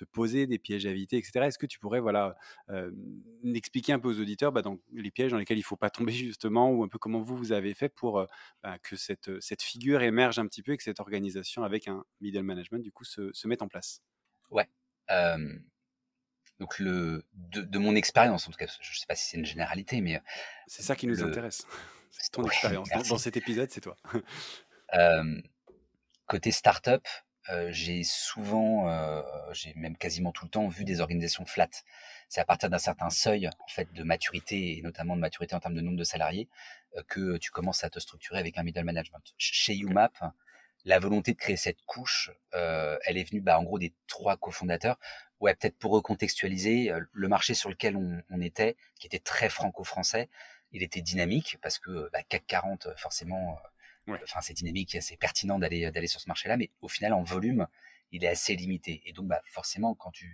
[0.05, 1.45] poser, des pièges à éviter, etc.
[1.45, 2.35] Est-ce que tu pourrais voilà,
[2.69, 2.89] euh,
[3.43, 5.89] expliquer un peu aux auditeurs bah, dans les pièges dans lesquels il ne faut pas
[5.89, 8.25] tomber justement, ou un peu comment vous, vous avez fait pour
[8.63, 12.03] bah, que cette, cette figure émerge un petit peu et que cette organisation avec un
[12.21, 14.01] middle management du coup se, se mette en place?
[14.49, 14.67] Ouais.
[16.59, 19.45] donc le de, mon expérience, en tout cas, je ne sais pas si c'est une
[19.45, 20.21] généralité, mais
[20.67, 21.65] c'est ça qui nous intéresse.
[22.19, 23.95] C'est ton expérience dans, cet épisode, c'est toi.
[26.25, 27.05] côté startup,
[27.69, 28.87] j'ai souvent,
[29.53, 31.69] j'ai même quasiment tout le temps vu des organisations flat.
[32.29, 35.59] C'est à partir d'un certain seuil en fait de maturité et notamment de maturité en
[35.59, 36.49] termes de nombre de salariés
[37.07, 39.33] que tu commences à te structurer avec un middle management.
[39.37, 40.13] Chez UMAP,
[40.87, 44.37] la volonté de créer cette couche, euh, elle est venue bah, en gros des trois
[44.37, 44.97] cofondateurs.
[45.41, 50.29] Ouais, peut-être pour recontextualiser, euh, le marché sur lequel on, était, qui était très franco-français,
[50.71, 53.59] il était dynamique parce que bah, CAC 40, forcément,
[54.07, 57.67] enfin c'est dynamique, c'est pertinent d'aller d'aller sur ce marché-là, mais au final en volume,
[58.11, 59.01] il est assez limité.
[59.05, 60.25] Et donc bah, forcément, quand tu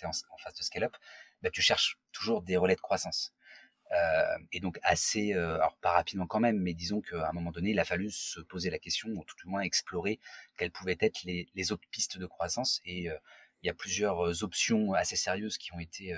[0.00, 0.96] es en, phase de scale-up,
[1.42, 3.32] bah, tu cherches toujours des relais de croissance.
[3.92, 7.50] Euh, et donc assez, euh, alors pas rapidement quand même, mais disons qu'à un moment
[7.50, 10.18] donné, il a fallu se poser la question, ou tout du moins explorer
[10.56, 12.80] quelles pouvaient être les, autres pistes de croissance.
[12.84, 13.16] Et euh,
[13.62, 16.16] il y a plusieurs options assez sérieuses qui ont été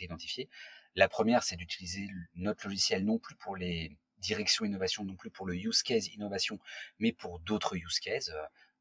[0.00, 0.48] identifiées.
[0.96, 5.46] La première, c'est d'utiliser notre logiciel non plus pour les directions innovation, non plus pour
[5.46, 6.58] le use case innovation,
[6.98, 8.30] mais pour d'autres use cases.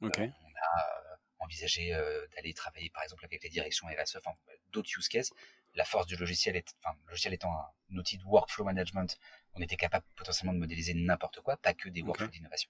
[0.02, 0.32] Okay.
[0.44, 1.92] on a envisagé
[2.36, 4.32] d'aller travailler par exemple avec les directions RSE, enfin
[4.72, 5.32] d'autres use cases
[5.76, 9.18] la force du logiciel, est, enfin, le logiciel étant un outil de workflow management,
[9.54, 12.70] on était capable potentiellement de modéliser n'importe quoi, pas que des workflows d'innovation.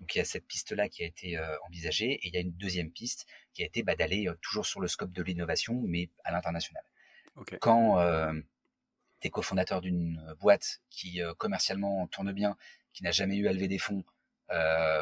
[0.00, 2.40] Donc il y a cette piste-là qui a été euh, envisagée, et il y a
[2.40, 5.80] une deuxième piste qui a été bah, d'aller euh, toujours sur le scope de l'innovation,
[5.86, 6.84] mais à l'international.
[7.60, 8.32] Quand euh,
[9.20, 12.56] tu es cofondateur d'une boîte qui commercialement tourne bien,
[12.92, 14.04] qui n'a jamais eu à lever des fonds,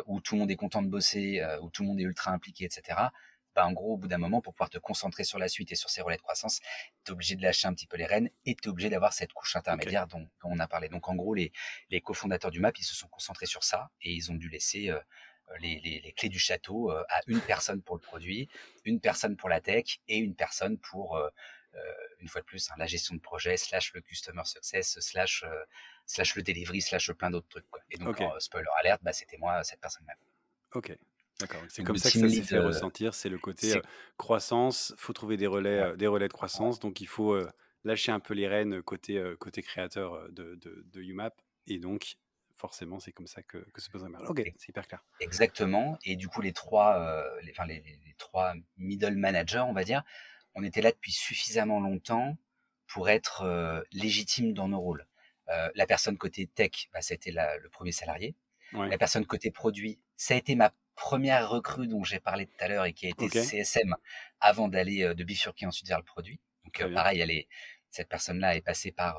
[0.06, 2.64] où tout le monde est content de bosser, où tout le monde est ultra impliqué,
[2.64, 3.08] etc.,
[3.54, 5.76] bah, en gros, au bout d'un moment, pour pouvoir te concentrer sur la suite et
[5.76, 6.60] sur ces relais de croissance,
[7.04, 9.12] tu es obligé de lâcher un petit peu les rênes et tu es obligé d'avoir
[9.12, 10.88] cette couche intermédiaire dont, on a parlé.
[10.88, 11.52] Donc, en gros, les,
[11.90, 14.90] les cofondateurs du MAP, ils se sont concentrés sur ça et ils ont dû laisser
[14.90, 14.98] euh,
[15.60, 18.48] les, les, les, clés du château euh, à une personne pour le produit,
[18.84, 21.28] une personne pour la tech et une personne pour, euh,
[22.20, 25.44] une fois de plus, hein, la gestion de projet, slash le customer success, slash,
[26.06, 27.70] slash le delivery, slash plein d'autres trucs.
[27.70, 27.82] Quoi.
[27.90, 30.14] Et donc, spoiler alert, bah, c'était moi, cette personne-là.
[30.74, 30.96] Ok.
[31.40, 33.80] D'accord, c'est comme ça que ça s'est fait ressentir, c'est le côté
[34.16, 37.36] croissance, faut trouver des relais, des relais de croissance, donc il faut
[37.82, 41.34] lâcher un peu les rênes côté, côté créateur de, de, de UMAP,
[41.66, 42.18] et donc
[42.54, 45.04] forcément c'est comme ça que, que se pose un Ok, c'est hyper clair.
[45.18, 47.82] Exactement, et du coup les trois, les, enfin, les,
[48.16, 50.04] trois middle managers, on va dire,
[50.54, 52.36] on était là depuis suffisamment longtemps
[52.86, 55.06] pour être légitime dans nos rôles.
[55.48, 58.34] la personne côté tech, bah, ça a été le premier salarié.
[58.72, 62.68] La personne côté produit, ça a été ma première recrue dont j'ai parlé tout à
[62.68, 63.96] l'heure et qui a été CSM
[64.40, 66.40] avant d'aller de bifurquer ensuite vers le produit.
[66.64, 67.48] Donc pareil, elle est,
[67.90, 69.18] cette personne-là est passée par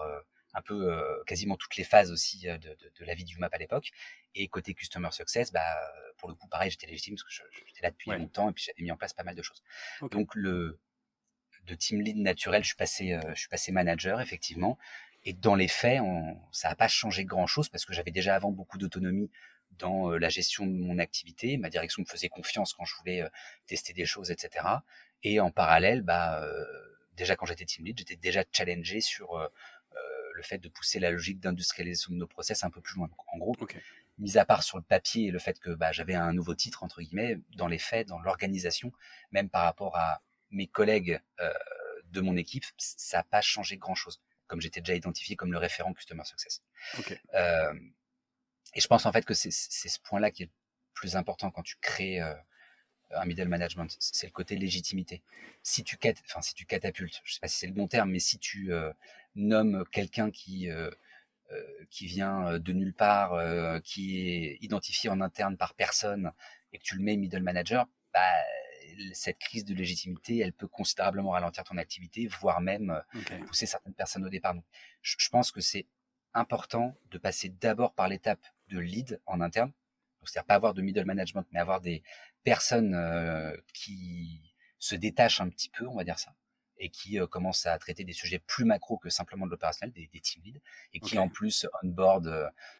[0.53, 3.57] un peu quasiment toutes les phases aussi de, de, de, la vie du map à
[3.57, 3.91] l'époque.
[4.35, 5.75] Et côté customer success, bah
[6.17, 8.81] pour le coup pareil, j'étais légitime parce que j'étais là depuis longtemps et puis j'avais
[8.81, 9.61] mis en place pas mal de choses.
[10.11, 10.79] Donc le
[11.65, 14.77] de team lead naturel, je suis passé, je suis passé manager effectivement.
[15.23, 18.51] Et dans les faits, on, ça n'a pas changé grand-chose parce que j'avais déjà avant
[18.51, 19.31] beaucoup d'autonomie
[19.79, 21.57] dans la gestion de mon activité.
[21.57, 23.23] Ma direction me faisait confiance quand je voulais
[23.65, 24.65] tester des choses, etc.
[25.23, 26.47] Et en parallèle, bah,
[27.17, 29.49] déjà quand j'étais team lead, j'étais déjà challengé sur
[30.35, 33.07] le fait de pousser la logique d'industrialisation de nos process un peu plus loin.
[33.07, 33.55] Donc, en gros,
[34.17, 36.83] mis à part sur le papier et le fait que bah, j'avais un nouveau titre,
[36.83, 38.91] entre guillemets, dans les faits, dans l'organisation,
[39.31, 40.21] même par rapport à
[40.55, 41.21] mes collègues
[42.05, 45.93] de mon équipe, ça n'a pas changé grand-chose comme j'étais déjà identifié comme le référent
[45.93, 46.61] Customer Success.
[47.33, 47.73] Euh,
[48.73, 50.51] et je pense en fait que c'est ce point-là qui est le
[50.93, 52.33] plus important quand tu crées euh,
[53.11, 55.21] un middle management, c'est le côté légitimité.
[55.63, 58.19] Si tu, enfin, si tu catapultes, je sais pas si c'est le bon terme, mais
[58.19, 58.91] si tu euh,
[59.35, 60.67] nommes quelqu'un qui,
[61.89, 66.31] qui vient de nulle part, qui est identifié en interne par personne,
[66.73, 68.33] et que tu le mets middle manager, bah,
[69.13, 73.93] cette crise de légitimité, elle peut considérablement ralentir ton activité, voire même euh, pousser certaines
[73.93, 74.55] personnes au départ.
[75.01, 75.87] je, pense que c'est
[76.33, 79.71] important de passer d'abord par l'étape de lead en interne,
[80.23, 82.03] c'est-à-dire pas avoir de middle management, mais avoir des
[82.43, 86.35] personnes euh, qui se détachent un petit peu, on va dire ça,
[86.77, 90.07] et qui euh, commencent à traiter des sujets plus macro que simplement de l'opérationnel, des,
[90.11, 90.59] des team leads,
[90.93, 92.27] et qui en plus onboard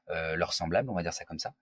[0.09, 1.53] euh, leurs semblables, on va dire ça comme ça.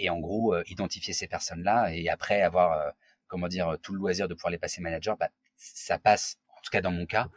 [0.00, 2.90] Euh, et en gros euh, identifier ces personnes-là et après avoir euh,
[3.28, 6.70] comment dire tout le loisir de pouvoir les passer manager, bah, ça passe en tout
[6.70, 7.28] cas dans mon cas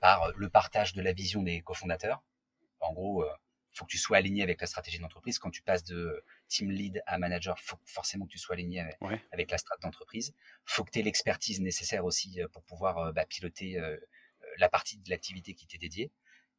[0.00, 2.22] par le partage de la vision des cofondateurs.
[2.80, 3.32] En gros, il euh,
[3.72, 5.38] faut que tu sois aligné avec la stratégie d'entreprise.
[5.38, 8.80] Quand tu passes de team lead à manager, faut forcément que tu sois aligné
[9.32, 10.34] avec, la stratégie d'entreprise.
[10.64, 13.80] Faut que tu aies l'expertise nécessaire aussi pour pouvoir bah, piloter
[14.58, 16.10] la partie de l'activité qui t'est dédiée.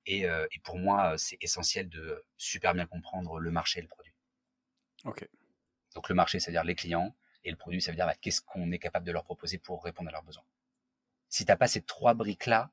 [0.06, 4.14] Et, et, pour moi, c'est essentiel de super bien comprendre le marché et le produit.
[5.06, 5.28] Ok.
[5.98, 8.72] Donc le marché, c'est-à-dire les clients, et le produit, ça veut dire bah, qu'est-ce qu'on
[8.72, 10.44] est capable de leur proposer pour répondre à leurs besoins.
[11.28, 12.70] Si tu n'as pas ces trois briques-là,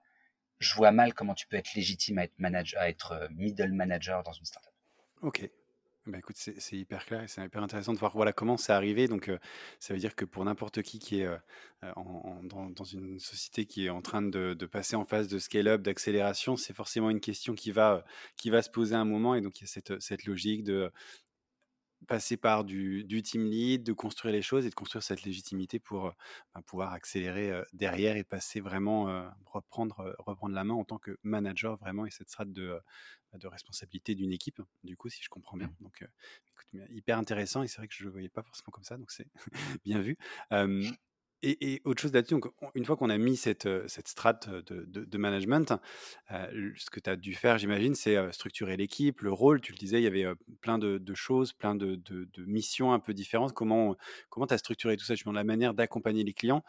[0.58, 2.34] je vois mal comment tu peux être légitime à être,
[2.76, 4.74] à être euh, middle manager dans une startup.
[5.22, 5.48] Ok.
[6.06, 9.08] Bah écoute, c'est hyper clair et c'est hyper intéressant de voir voilà comment c'est arrivé.
[9.08, 9.38] Donc, euh,
[9.80, 11.38] ça veut dire que pour n'importe qui qui est euh,
[12.42, 16.58] dans, une société qui est en train de, de passer en phase de scale-up, d'accélération,
[16.58, 18.04] c'est forcément une question qui va,
[18.36, 19.34] qui va se poser à un moment.
[19.34, 20.92] Et donc, il y a cette, cette logique de
[22.04, 26.12] passer par du, team lead, de construire les choses et de construire cette légitimité pour
[26.54, 31.76] bah, pouvoir accélérer derrière et passer vraiment, reprendre, reprendre la main en tant que manager
[31.76, 32.78] vraiment et cette strate de,
[33.34, 35.68] de responsabilité d'une équipe, du coup, si je comprends bien.
[35.68, 35.84] Mmh.
[35.84, 36.06] Donc,
[36.48, 38.96] écoute, hyper intéressant et c'est vrai que je ne le voyais pas forcément comme ça,
[38.96, 39.28] donc c'est
[39.84, 40.16] bien vu.
[41.46, 42.36] Et, autre chose là-dessus,
[42.74, 45.74] une fois qu'on a mis cette, euh, cette strate de, de, management,
[46.32, 49.60] euh, ce que tu as dû faire, j'imagine, c'est euh, structurer l'équipe, le rôle.
[49.60, 50.26] Tu le disais, il y avait
[50.62, 52.00] plein de, choses, plein de,
[52.46, 53.52] missions un peu différentes.
[53.52, 53.96] Comment
[54.48, 56.62] tu as structuré tout ça Je la manière d'accompagner les clients?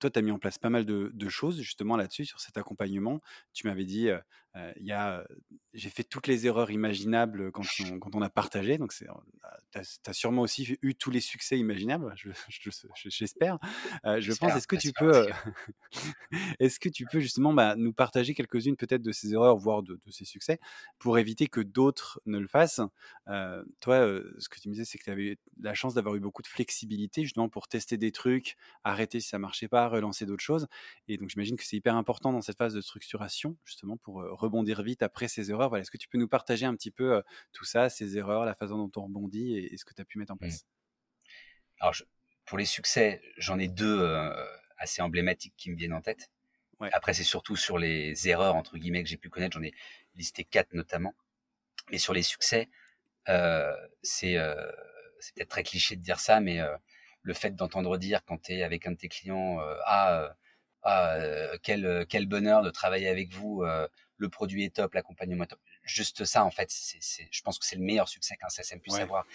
[0.00, 3.20] toi, tu as mis en place pas mal de, choses justement là-dessus, sur cet accompagnement.
[3.52, 4.08] Tu m'avais dit,
[4.80, 5.24] il a,
[5.74, 8.78] j'ai fait toutes les erreurs imaginables quand on, quand on a partagé.
[8.78, 9.06] Donc, tu
[9.78, 12.12] as, sûrement aussi eu tous les succès imaginables,
[13.04, 13.58] j'espère.
[14.04, 15.28] Je, je, pense, est-ce que tu peux,
[16.58, 19.98] est-ce que tu peux justement bah, nous partager quelques-unes peut-être de ces erreurs, voire de,
[20.10, 20.58] ces succès,
[20.98, 22.80] pour éviter que d'autres ne le fassent?
[23.80, 26.42] Toi, ce que tu me disais, c'est que tu avais la chance d'avoir eu beaucoup
[26.42, 30.66] de flexibilité justement pour tester des trucs, arrêter si ça marchait pas, relancer d'autres choses.
[31.08, 34.82] Et donc, j'imagine que c'est hyper important dans cette phase de structuration, justement, pour rebondir
[34.82, 35.68] vite après ces erreurs.
[35.68, 38.54] Voilà, Est-ce que tu peux nous partager un petit peu tout ça, ces erreurs, la
[38.54, 40.38] façon dont on rebondit et, ce que tu as pu mettre en mmh.
[40.38, 40.66] place?
[41.80, 41.94] Alors,
[42.44, 44.02] pour les succès, j'en ai deux
[44.78, 46.30] assez emblématiques qui me viennent en tête.
[46.92, 49.56] Après, c'est surtout sur les erreurs, entre guillemets, que j'ai pu connaître.
[49.56, 49.74] J'en ai
[50.14, 51.14] listé quatre notamment.
[51.90, 52.68] Mais sur les succès,
[54.02, 54.34] c'est
[55.34, 56.60] peut-être très cliché de dire ça, mais
[57.22, 60.34] le fait d'entendre dire quand tu es avec un de tes clients, ah,
[60.82, 61.18] ah
[61.62, 63.64] quel, quel bonheur de travailler avec vous,
[64.18, 65.60] le produit est top, l'accompagnement est top.
[65.82, 68.98] Juste ça, en fait, c'est, je pense que c'est le meilleur succès qu'un CSM puisse
[68.98, 69.26] avoir.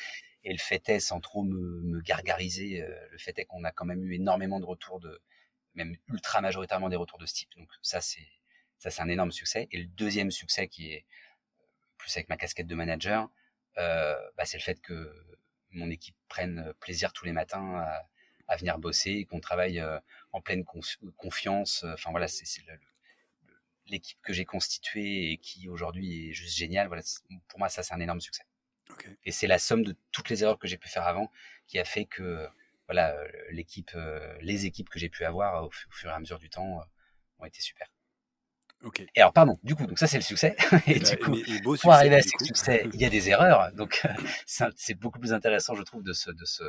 [0.43, 3.86] Et le fait est, sans trop me, me gargariser, le fait est qu'on a quand
[3.86, 5.22] même eu énormément de retours de,
[5.76, 7.50] même ultra majoritairement des retours de ce type.
[7.58, 8.28] Donc ça, c'est
[8.78, 9.67] ça, c'est un énorme succès.
[9.72, 11.06] Et le deuxième succès qui est
[11.98, 13.30] plus avec ma casquette de manager,
[13.78, 15.13] euh, bah, c'est le fait que
[15.72, 18.10] mon équipe prenne plaisir tous les matins à,
[18.48, 20.00] à venir bosser et qu'on travaille euh,
[20.34, 20.65] en pleine
[21.15, 21.86] confiance.
[21.93, 22.46] Enfin voilà, c'est
[23.88, 26.88] l'équipe que j'ai constituée et qui aujourd'hui est juste géniale.
[26.88, 27.04] Voilà,
[27.48, 28.43] pour moi, ça, c'est un énorme succès.
[29.26, 31.32] Et c'est la somme de toutes les erreurs que j'ai pu faire avant
[31.67, 32.48] qui a fait que
[32.88, 36.38] voilà, euh, l'équipe, euh, les équipes que j'ai pu avoir au, fur et à mesure
[36.38, 36.82] du temps
[37.39, 37.88] ont été super.
[39.15, 40.56] Et alors, pardon, du coup, donc ça c'est le succès.
[40.88, 43.72] et, bah, du coup, pour arriver à ce succès, il y a des erreurs.
[43.74, 44.06] Donc,
[44.46, 46.63] c'est beaucoup plus intéressant, je trouve, de se, de se,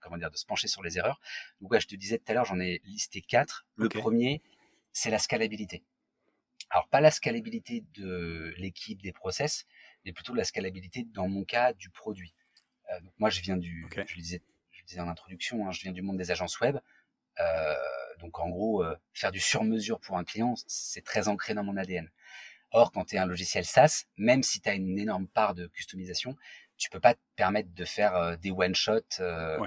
[0.00, 1.20] comment dire, de se pencher sur les erreurs.
[1.60, 3.66] Donc, ouais, je te disais tout à l'heure, j'en ai listé quatre.
[3.76, 4.42] Le premier,
[4.92, 5.84] c'est la scalabilité.
[6.70, 9.66] Alors, pas la scalabilité de l'équipe, des process,
[10.04, 12.34] mais plutôt la scalabilité, dans mon cas, du produit.
[12.90, 15.70] Euh, donc, moi, je viens du, je, le disais, je le disais en introduction, hein,
[15.70, 16.78] je viens du monde des agences web.
[17.40, 17.74] Euh,
[18.18, 21.76] donc en gros, euh, faire du sur-mesure pour un client, c'est très ancré dans mon
[21.76, 22.10] ADN.
[22.70, 25.68] Or, quand tu es un logiciel SaaS, même si tu as une énorme part de
[25.68, 26.36] customisation,
[26.76, 29.58] tu peux pas te permettre de faire des one-shot euh,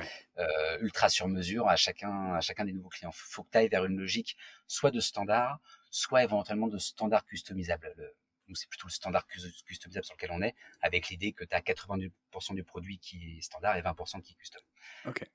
[0.82, 3.12] ultra sur mesure à chacun, à chacun des nouveaux clients.
[3.12, 4.38] faut que tu ailles vers une logique
[4.68, 5.60] soit de standard,
[5.92, 7.94] soit éventuellement de standard customisable.
[8.48, 11.62] Nous, c'est plutôt le standard customisable sur lequel on est, avec l'idée que tu as
[11.62, 14.62] 90% du produit qui est standard et 20% qui est custom.
[15.06, 15.28] Okay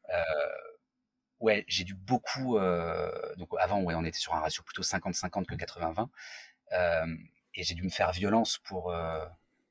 [1.40, 2.58] ouais, j'ai dû beaucoup.
[2.58, 6.08] Euh, donc avant, ouais, on était sur un ratio plutôt 50-50 que 80-20,
[6.72, 7.16] euh,
[7.54, 9.24] et j'ai dû me faire violence pour euh,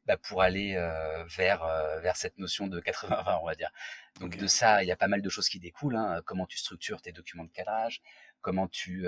[0.06, 3.72] bah, pour aller euh, vers euh, vers cette notion de 80-20, on va dire.
[4.20, 5.96] Donc de ça, il y a pas mal de choses qui découlent.
[5.96, 6.22] Hein.
[6.26, 8.02] Comment tu structures tes documents de cadrage,
[8.46, 9.08] comment tu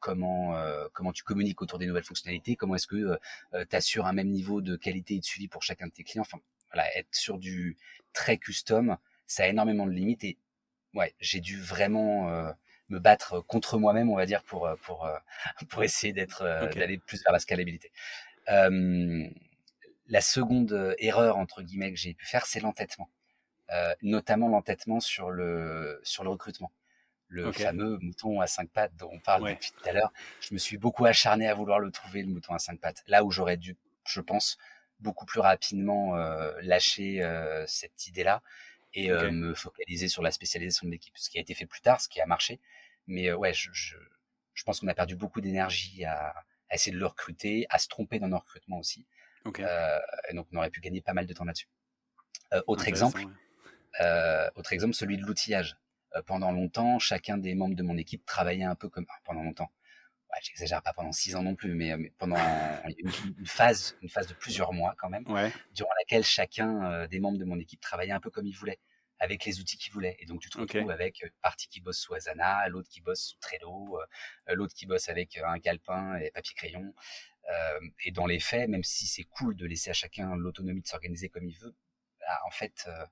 [0.00, 0.52] comment
[0.92, 3.16] comment tu communiques autour des nouvelles fonctionnalités, comment est-ce que
[3.52, 6.22] tu assures un même niveau de qualité et de suivi pour chacun de tes clients.
[6.22, 6.40] Enfin,
[6.72, 7.76] voilà, être sur du
[8.12, 8.96] très custom,
[9.28, 10.38] ça a énormément de limites et
[10.94, 12.50] ouais, j'ai dû vraiment euh,
[12.88, 15.16] me battre contre moi-même, on va dire, pour euh, pour euh,
[15.70, 16.42] pour essayer d'être
[16.74, 17.92] d'aller plus vers la scalabilité.
[20.08, 23.08] la seconde erreur entre guillemets que j'ai pu faire, c'est l'entêtement,
[24.02, 26.72] notamment l'entêtement sur le sur le recrutement
[27.28, 30.12] le fameux mouton à cinq pattes dont on parle depuis tout à l'heure.
[30.40, 33.02] Je me suis beaucoup acharné à vouloir le trouver, le mouton à cinq pattes.
[33.06, 34.58] Là où j'aurais dû, je pense,
[35.00, 36.14] beaucoup plus rapidement
[36.62, 37.20] lâcher
[37.66, 38.42] cette idée-là
[38.94, 41.16] et euh, me focaliser sur la spécialisation de l'équipe.
[41.16, 42.60] Ce qui a été fait plus tard, ce qui a marché.
[43.06, 43.96] Mais euh, ouais, je, je,
[44.54, 46.28] je, pense qu'on a perdu beaucoup d'énergie à,
[46.70, 49.06] à, essayer de le recruter, à se tromper dans nos recrutements aussi.
[49.58, 49.98] Euh,
[50.30, 51.68] et donc on aurait pu gagner pas mal de temps là-dessus.
[52.54, 53.24] Euh, autre exemple,
[54.00, 55.76] euh, autre exemple, celui de l'outillage.
[56.26, 59.70] Pendant longtemps, chacun des membres de mon équipe travaillait un peu comme pendant longtemps.
[60.30, 64.08] Ouais, J'exagère pas pendant six ans non plus, mais, mais pendant une, une, phase, une
[64.08, 65.52] phase de plusieurs mois quand même, ouais.
[65.74, 68.80] durant laquelle chacun des membres de mon équipe travaillait un peu comme il voulait
[69.18, 70.16] avec les outils qu'il voulait.
[70.20, 73.20] Et donc, tu te retrouves avec une partie qui bosse sous Asana, l'autre qui bosse
[73.20, 76.94] sous Trello, euh, l'autre qui bosse avec un calepin et papier-crayon.
[77.50, 80.86] Euh, et dans les faits, même si c'est cool de laisser à chacun l'autonomie de
[80.86, 81.74] s'organiser comme il veut,
[82.20, 83.06] bah, en fait, euh,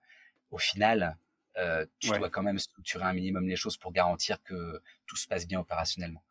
[0.51, 1.17] au final,
[1.57, 5.27] euh, tu dois quand même structurer un minimum les choses pour garantir que tout se
[5.27, 6.25] passe bien opérationnellement.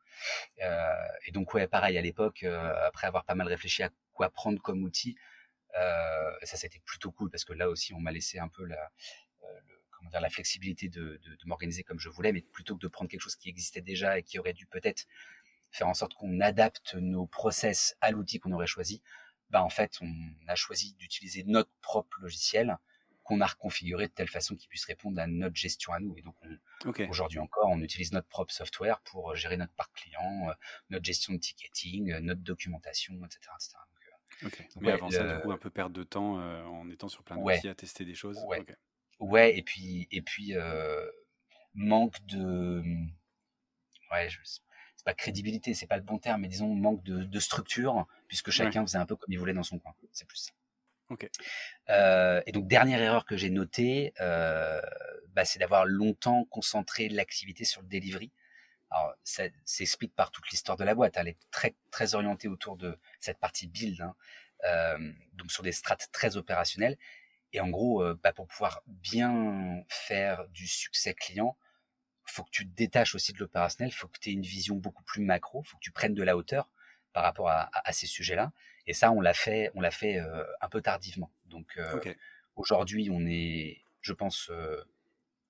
[0.61, 0.93] Euh,
[1.25, 4.83] et donc, ouais, pareil, à l'époque, après avoir pas mal réfléchi à quoi prendre comme
[4.83, 5.15] outil,
[5.77, 8.91] euh, ça, c'était plutôt cool parce que là aussi, on m'a laissé un peu la,
[9.91, 12.87] comment dire, la flexibilité de, de, de m'organiser comme je voulais, mais plutôt que de
[12.87, 15.05] prendre quelque chose qui existait déjà et qui aurait dû peut-être
[15.71, 19.01] faire en sorte qu'on adapte nos process à l'outil qu'on aurait choisi,
[19.49, 20.13] bah en fait, on
[20.47, 22.77] a choisi d'utiliser notre propre logiciel
[23.31, 26.17] qu'on a reconfiguré de telle façon qu'il puisse répondre à notre gestion à nous.
[26.17, 26.35] Et donc,
[26.83, 27.07] okay.
[27.07, 30.53] aujourd'hui encore, on utilise notre propre software pour gérer notre parc client, euh,
[30.89, 33.39] notre gestion de ticketing, euh, notre documentation, etc.
[33.55, 33.77] etc.
[34.43, 34.67] Donc, okay.
[34.81, 37.23] Mais ouais, avant ça, du coup, un peu perdre de temps euh, en étant sur
[37.23, 37.67] plein d'outils ouais.
[37.67, 38.37] à tester des choses.
[38.47, 38.59] Ouais.
[38.59, 38.75] Okay.
[39.19, 41.09] Ouais, et puis, et puis euh,
[41.73, 42.83] manque de.
[44.11, 47.39] Ouais, je, c'est pas crédibilité, c'est pas le bon terme, mais disons manque de, de
[47.39, 48.87] structure, puisque chacun ouais.
[48.87, 49.93] faisait un peu comme il voulait dans son coin.
[50.11, 50.51] C'est plus ça.
[51.89, 54.81] Euh, et donc, dernière erreur que j'ai notée, euh,
[55.29, 58.31] bah, c'est d'avoir longtemps concentré l'activité sur le delivery.
[58.89, 61.15] Alors, ça s'explique par toute l'histoire de la boîte.
[61.17, 64.15] Elle est très, très orientée autour de cette partie build, hein,
[64.65, 66.97] euh, donc sur des strates très opérationnelles.
[67.53, 71.57] Et en gros, bah, pour pouvoir bien faire du succès client,
[72.25, 75.03] faut que tu te détaches aussi de l'opérationnel, faut que tu aies une vision beaucoup
[75.03, 76.69] plus macro, faut que tu prennes de la hauteur
[77.11, 78.53] par rapport à ces sujets-là.
[78.87, 81.31] Et ça, on l'a fait, on l'a fait euh, un peu tardivement.
[81.45, 82.17] Donc euh, okay.
[82.55, 84.83] aujourd'hui, on est, je pense, euh,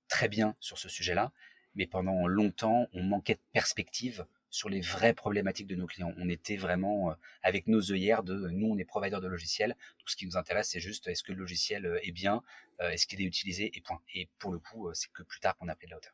[0.08, 1.32] très bien sur ce sujet-là,
[1.74, 6.12] mais pendant longtemps, on manquait de perspective sur les vraies problématiques de nos clients.
[6.18, 9.74] On était vraiment avec nos œillères de nous, on est provider de logiciels.
[9.96, 12.42] Tout ce qui nous intéresse, c'est juste est-ce que le logiciel est bien,
[12.80, 14.02] est-ce qu'il est utilisé et point.
[14.12, 16.12] Et pour le coup, c'est que plus tard qu'on a pris de la hauteur.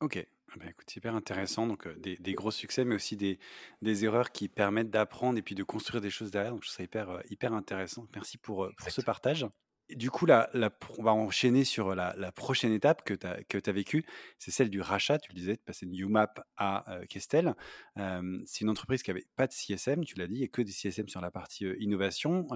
[0.00, 1.66] Ok, ah bah, écoute, hyper intéressant.
[1.66, 3.38] Donc, des, gros succès, mais aussi des,
[3.82, 6.52] des erreurs qui permettent d'apprendre et puis de construire des choses derrière.
[6.52, 8.06] Donc, je trouve ça hyper, hyper intéressant.
[8.14, 9.46] Merci pour, pour ce partage.
[9.94, 10.50] Du coup, là,
[10.98, 14.04] on va enchaîner sur la, prochaine étape que tu as, vécue,
[14.38, 15.18] c'est celle du rachat.
[15.18, 17.54] Tu le disais, de passer de UMAP à Kestel.
[17.96, 21.08] c'est une entreprise qui n'avait pas de CSM, tu l'as dit, et que des CSM
[21.08, 22.48] sur la partie innovation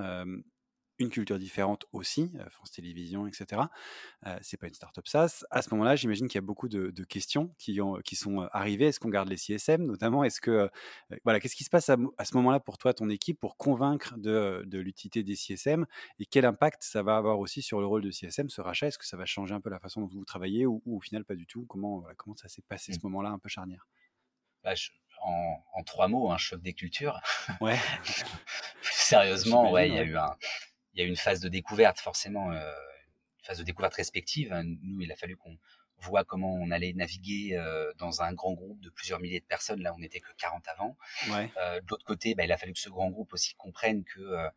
[1.01, 3.63] une culture différente aussi, France Télévisions, etc.
[4.27, 5.45] Euh, c'est pas une startup SaaS.
[5.51, 8.87] À ce moment-là, j'imagine qu'il y a beaucoup de, questions qui, ont, qui sont arrivées.
[8.87, 10.23] Est-ce qu'on garde les CSM, notamment?
[10.23, 10.71] Est-ce que
[11.25, 14.63] voilà, qu'est-ce qui se passe à, ce moment-là pour toi, ton équipe, pour convaincre de,
[14.71, 15.87] l'utilité des CSM
[16.19, 18.89] et quel impact ça va avoir aussi sur le rôle de CSM, ce rachat?
[18.89, 21.25] Est-ce que ça va changer un peu la façon dont vous travaillez ou, au final
[21.25, 21.65] pas du tout?
[21.67, 23.01] Comment comment ça s'est passé ce mmh.
[23.05, 23.89] moment-là un peu charnière?
[24.63, 24.75] Bah,
[25.23, 27.21] en, trois mots, un choc des cultures.
[27.61, 27.79] Ouais.
[28.83, 30.37] Sérieusement, ouais, il y a eu un,
[31.01, 32.71] il y a une phase de découverte, forcément, euh,
[33.39, 34.55] une phase de découverte respective.
[34.83, 35.57] Nous, il a fallu qu'on
[36.03, 39.83] voit comment on allait naviguer euh, dans un grand groupe de plusieurs milliers de personnes.
[39.83, 40.97] Là, on n'était que 40 avant.
[41.31, 41.51] Ouais.
[41.59, 44.21] Euh, de l'autre côté, bah, il a fallu que ce grand groupe aussi comprenne que
[44.21, 44.49] euh,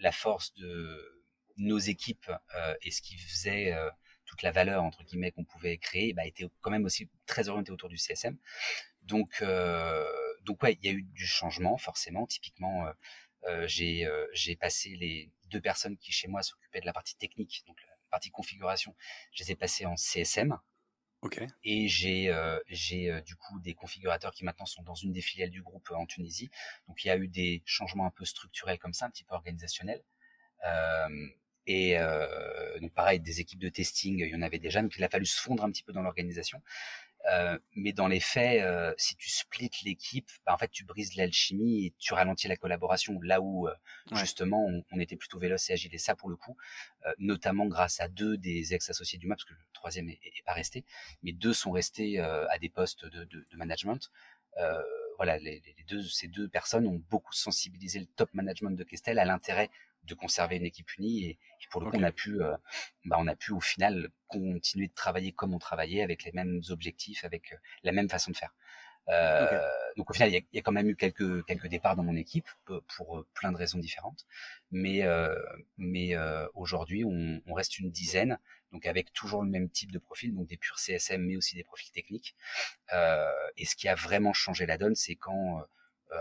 [0.00, 1.24] la force de
[1.56, 2.30] nos équipes
[2.82, 3.74] et ce qui faisait
[4.24, 7.72] toute la valeur entre guillemets qu'on pouvait créer, bah, était quand même aussi très orienté
[7.72, 8.36] autour du CSM.
[9.02, 9.42] Donc,
[10.42, 12.26] donc ouais, il y a eu du changement forcément.
[12.26, 12.86] Typiquement,
[13.66, 17.80] j'ai j'ai passé les deux personnes qui chez moi s'occupaient de la partie technique, donc
[17.82, 18.94] la partie configuration,
[19.32, 20.58] je les ai passées en CSM.
[21.64, 25.20] Et j'ai euh, j'ai euh, du coup des configurateurs qui maintenant sont dans une des
[25.20, 26.50] filiales du groupe en Tunisie.
[26.88, 29.34] Donc il y a eu des changements un peu structurels comme ça, un petit peu
[29.34, 30.02] organisationnels.
[30.64, 31.28] Euh,
[31.66, 35.04] et euh, donc pareil, des équipes de testing, il y en avait déjà, donc il
[35.04, 36.62] a fallu se fondre un petit peu dans l'organisation.
[37.30, 41.16] Euh, mais dans les faits, euh, si tu splits l'équipe, bah, en fait, tu brises
[41.16, 43.20] l'alchimie et tu ralentis la collaboration.
[43.20, 43.74] Là où euh,
[44.12, 45.94] justement, on, était plutôt véloce et agile.
[45.94, 46.56] Et ça, pour le coup,
[47.18, 50.84] notamment grâce à deux des ex-associés du MAP, parce que le troisième est, pas resté,
[51.22, 54.10] mais deux sont restés à des postes de, de, de management.
[55.16, 59.18] voilà, les, les, deux, ces deux personnes ont beaucoup sensibilisé le top management de Kestel
[59.18, 59.70] à l'intérêt
[60.04, 61.38] de conserver une équipe unie et,
[61.70, 62.56] pour le coup on a pu euh,
[63.04, 66.60] bah, on a pu au final continuer de travailler comme on travaillait avec les mêmes
[66.70, 68.54] objectifs avec euh, la même façon de faire.
[69.08, 69.60] Euh,
[69.96, 72.48] donc au final il y, a, quand même eu quelques quelques départs dans mon équipe
[72.64, 74.26] pour, plein de raisons différentes.
[74.70, 75.02] Mais
[75.78, 76.14] mais
[76.54, 78.38] aujourd'hui on, on, reste une dizaine
[78.72, 81.64] donc avec toujours le même type de profil donc des purs CSM mais aussi des
[81.64, 82.36] profils techniques.
[82.92, 85.62] Et ce qui a vraiment changé la donne c'est quand euh,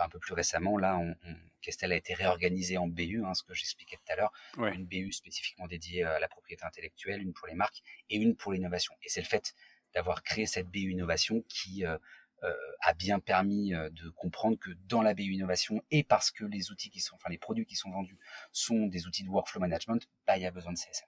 [0.02, 1.16] un peu plus récemment, là, on,
[1.62, 5.12] Kestel a été réorganisé en BU, hein, ce que j'expliquais tout à l'heure, une BU
[5.12, 8.94] spécifiquement dédiée à la propriété intellectuelle, une pour les marques et une pour l'innovation.
[9.04, 9.54] Et c'est le fait
[9.94, 11.98] d'avoir créé cette BU innovation qui euh,
[12.44, 16.72] euh, a bien permis de comprendre que dans la BU innovation et parce que les
[16.72, 18.18] outils qui sont, enfin les produits qui sont vendus
[18.52, 21.08] sont des outils de workflow management, bah il y a besoin de CSM.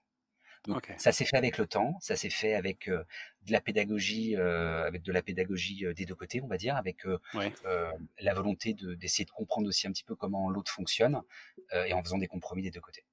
[0.68, 3.04] Donc ça s'est fait avec le temps, ça s'est fait avec euh,
[3.48, 7.06] de la pédagogie, euh, avec de la pédagogie des deux côtés, on va dire, avec
[7.34, 11.22] la volonté d'essayer de comprendre aussi un petit peu comment l'autre fonctionne
[11.74, 13.06] et en faisant des compromis des deux côtés.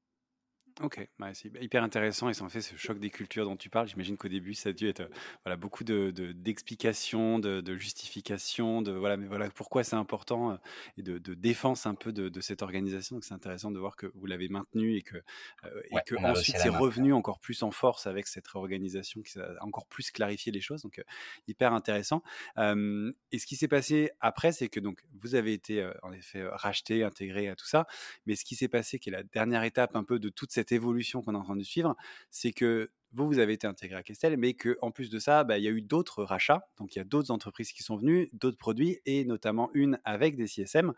[0.80, 3.88] Ok, c'est hyper intéressant et ça en fait ce choc des cultures dont tu parles.
[3.88, 5.08] J'imagine qu'au début, ça a dû être euh,
[5.44, 10.56] voilà, beaucoup de, d'explications, de, de, justifications, de voilà, mais voilà pourquoi c'est important euh,
[10.96, 13.16] et de, de, défense un peu de, cette organisation.
[13.16, 15.16] Donc c'est intéressant de voir que vous l'avez maintenu et que,
[15.64, 19.56] euh, et que ensuite c'est revenu encore plus en force avec cette réorganisation qui a
[19.62, 20.82] encore plus clarifié les choses.
[20.82, 21.02] Donc
[21.48, 22.22] hyper intéressant.
[22.56, 27.02] et ce qui s'est passé après, c'est que donc vous avez été en effet racheté,
[27.02, 27.88] intégré à tout ça,
[28.26, 30.67] mais ce qui s'est passé, qui est la dernière étape un peu de toute cette
[30.72, 31.96] évolution qu'on est en train de suivre,
[32.30, 35.58] c'est que vous, vous avez été intégré à Kestel, mais qu'en plus de ça, bah,
[35.58, 36.68] il y a eu d'autres rachats.
[36.78, 40.36] Donc, il y a d'autres entreprises qui sont venues, d'autres produits, et notamment une avec
[40.36, 40.92] des CSM.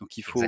[0.00, 0.42] Donc, il faut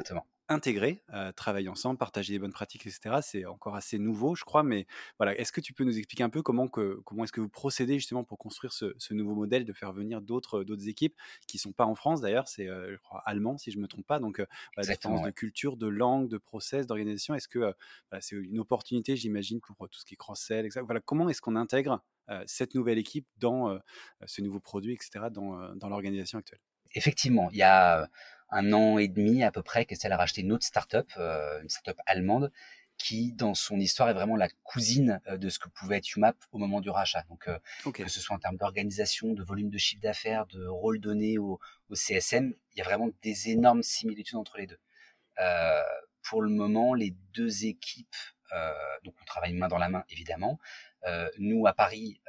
[0.48, 3.16] intégrer, euh, travailler ensemble, partager des bonnes pratiques, etc.
[3.22, 4.62] C'est encore assez nouveau, je crois.
[4.62, 4.86] Mais
[5.18, 7.50] voilà, est-ce que tu peux nous expliquer un peu comment, que, comment est-ce que vous
[7.50, 11.14] procédez justement pour construire ce, nouveau modèle, de faire venir d'autres, d'autres équipes
[11.46, 14.06] qui sont pas en France d'ailleurs, c'est, euh, je crois, allemand si je me trompe
[14.06, 14.18] pas.
[14.20, 14.46] Donc, euh,
[14.76, 17.34] la différence de culture, de langue, de process, d'organisation.
[17.34, 17.74] Est-ce que
[18.20, 20.80] c'est une opportunité, j'imagine, pour tout ce qui est cross-sell, etc.
[20.84, 22.04] Voilà, comment est-ce qu'on intègre
[22.44, 23.80] cette nouvelle équipe dans
[24.26, 26.60] ce nouveau produit, etc., dans, dans l'organisation actuelle?
[26.92, 28.06] Effectivement, il y a
[28.50, 31.98] un an et demi à peu près qu'elle a racheté une autre startup, une startup
[32.04, 32.52] allemande,
[32.98, 36.58] qui dans son histoire est vraiment la cousine de ce que pouvait être UMAP au
[36.58, 37.22] moment du rachat.
[37.30, 37.48] Donc
[37.94, 41.58] que ce soit en termes d'organisation, de volume de chiffre d'affaires, de rôle donné au,
[41.88, 44.78] au, CSM, il y a vraiment des énormes similitudes entre les deux.
[45.40, 45.82] Euh,
[46.22, 48.16] pour le moment, les deux équipes,
[48.52, 48.72] euh,
[49.04, 50.58] donc on travaille main dans la main évidemment.
[51.06, 52.20] Euh, nous à Paris,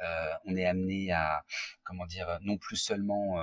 [0.44, 1.44] on est amené à
[1.82, 3.42] comment dire non plus seulement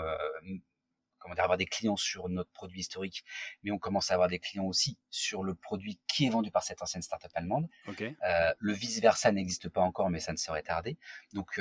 [1.20, 3.26] comment dire, avoir des clients sur notre produit historique,
[3.64, 6.64] mais on commence à avoir des clients aussi sur le produit qui est vendu par
[6.64, 7.68] cette ancienne startup allemande.
[8.00, 10.98] Euh, le vice versa n'existe pas encore, mais ça ne serait tardé.
[11.34, 11.60] Donc,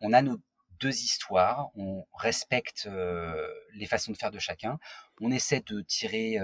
[0.00, 0.38] on a nos
[0.78, 2.88] deux histoires, on respecte
[3.74, 4.78] les façons de faire de chacun,
[5.20, 6.38] on essaie de tirer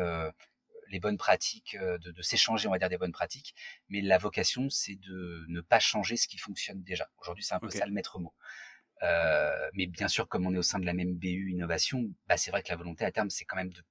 [0.90, 3.54] les bonnes pratiques, de, s'échanger, on va dire, des bonnes pratiques.
[3.88, 7.08] Mais la vocation, c'est de ne pas changer ce qui fonctionne déjà.
[7.18, 8.34] Aujourd'hui, c'est un peu ça le maître mot.
[9.74, 12.50] mais bien sûr, comme on est au sein de la même BU innovation, bah, c'est
[12.50, 13.82] vrai que la volonté à terme, c'est quand même de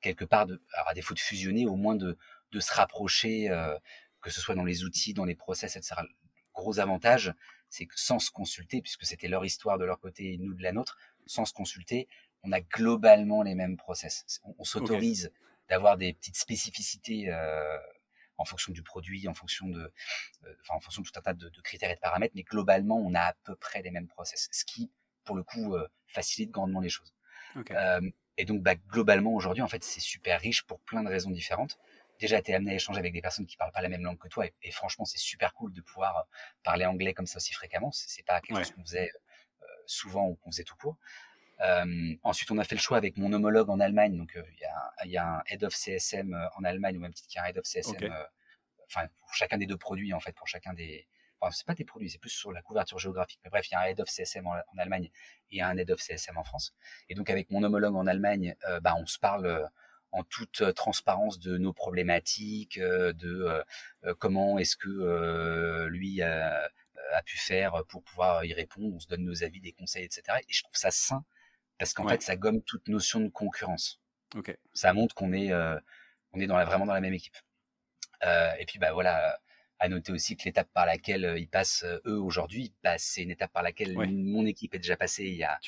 [0.00, 2.16] quelque part, de, à défaut de fusionner, au moins de,
[2.52, 3.48] de se rapprocher,
[4.20, 6.02] que ce soit dans les outils, dans les process, etc.
[6.52, 7.32] gros avantage,
[7.68, 10.62] c'est que sans se consulter, puisque c'était leur histoire de leur côté et nous de
[10.62, 10.96] la nôtre,
[11.26, 12.08] sans se consulter,
[12.42, 14.40] on a globalement les mêmes process.
[14.58, 15.32] On, s'autorise
[15.68, 17.78] d'avoir des petites spécificités euh,
[18.36, 19.80] en fonction du produit, en fonction de,
[20.44, 22.98] euh, enfin, en fonction de tout un tas de, critères et de paramètres, mais globalement,
[22.98, 24.90] on a à peu près les mêmes process, ce qui,
[25.24, 27.14] pour le coup, euh, facilite grandement les choses.
[28.36, 31.78] et donc, bah, globalement, aujourd'hui, en fait, c'est super riche pour plein de raisons différentes.
[32.20, 34.26] Déjà été amené à échanger avec des personnes qui parlent pas la même langue que
[34.26, 36.26] toi et, franchement c'est super cool de pouvoir
[36.64, 37.92] parler anglais comme ça aussi fréquemment.
[37.92, 39.12] C'est pas quelque chose qu'on faisait
[39.86, 40.98] souvent ou qu'on faisait tout court
[41.60, 44.16] euh, ensuite, on a fait le choix avec mon homologue en Allemagne.
[44.16, 47.12] Donc, euh, il y, y, a un head of CSM euh, en Allemagne, ou même
[47.12, 48.14] titre qu'il y a un head of CSM,
[48.86, 51.06] enfin, pour chacun des deux produits, en fait, pour chacun des.
[51.40, 53.40] Enfin, c'est pas des produits, c'est plus sur la couverture géographique.
[53.44, 55.10] Mais bref, il y a un head of CSM en, Allemagne
[55.50, 56.74] et un head of CSM en France.
[57.08, 59.68] Et donc, avec mon homologue en Allemagne, bah, on se parle
[60.10, 63.64] en toute transparence de nos problématiques, de
[64.18, 66.70] comment est-ce que lui a,
[67.24, 68.96] pu faire pour pouvoir y répondre.
[68.96, 70.38] On se donne nos avis, des conseils, etc.
[70.40, 71.24] Et je trouve ça sain
[71.78, 74.00] parce qu'en fait, ça gomme toute notion de concurrence.
[74.74, 75.78] Ça montre qu'on est, euh,
[76.32, 77.36] on est dans la, vraiment dans la même équipe.
[78.24, 79.38] Euh, et puis, bah voilà,
[79.78, 83.30] à noter aussi que l'étape par laquelle euh, ils passent eux aujourd'hui, bah, c'est une
[83.30, 85.58] étape par laquelle mon équipe est déjà passée il y a,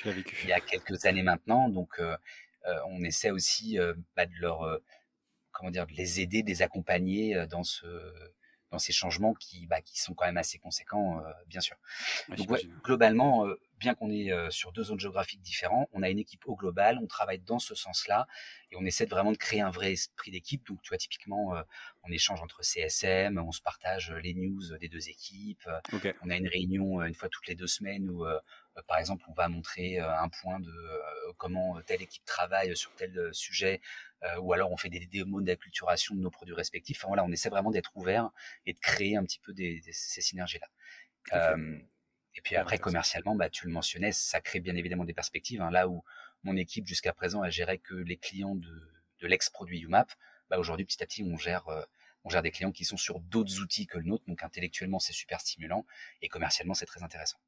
[0.42, 1.68] il y a quelques années maintenant.
[1.68, 2.00] Donc,
[2.86, 3.78] on essaie aussi
[4.16, 4.80] bah, de leur,
[5.52, 7.86] comment dire, de les aider, de les accompagner dans ce
[8.70, 11.76] dans ces changements qui, bah, qui sont quand même assez conséquents, bien sûr.
[12.28, 12.48] Donc,
[12.82, 13.46] globalement,
[13.78, 17.06] bien qu'on est sur deux zones géographiques différentes, on a une équipe au global, on
[17.06, 18.26] travaille dans ce sens-là
[18.70, 20.66] et on essaie de vraiment de créer un vrai esprit d'équipe.
[20.68, 21.54] Donc, tu vois, typiquement,
[22.04, 25.68] on échange entre CSM, on se partage les news des deux équipes.
[26.22, 28.24] On a une réunion une fois toutes les deux semaines où,
[28.86, 30.72] par exemple, on va montrer un point de
[31.36, 33.80] comment telle équipe travaille sur tel sujet
[34.22, 36.98] euh, ou alors on fait des démos d'acculturation de nos produits respectifs.
[36.98, 38.30] Enfin, voilà, on essaie vraiment d'être ouvert
[38.66, 40.68] et de créer un petit peu des, ces synergies-là.
[41.32, 41.78] Euh,
[42.34, 45.62] et puis après, commercialement, bah, tu le mentionnais, ça crée bien évidemment des perspectives.
[45.62, 46.04] Hein, là où
[46.42, 50.12] mon équipe jusqu'à présent a géré que les clients de, de l'ex-produit UMAP,
[50.50, 51.82] bah, aujourd'hui, petit à petit, on gère, euh,
[52.24, 54.24] on gère des clients qui sont sur d'autres outils que le nôtre.
[54.26, 55.86] Donc intellectuellement, c'est super stimulant
[56.20, 57.38] et commercialement, c'est très intéressant.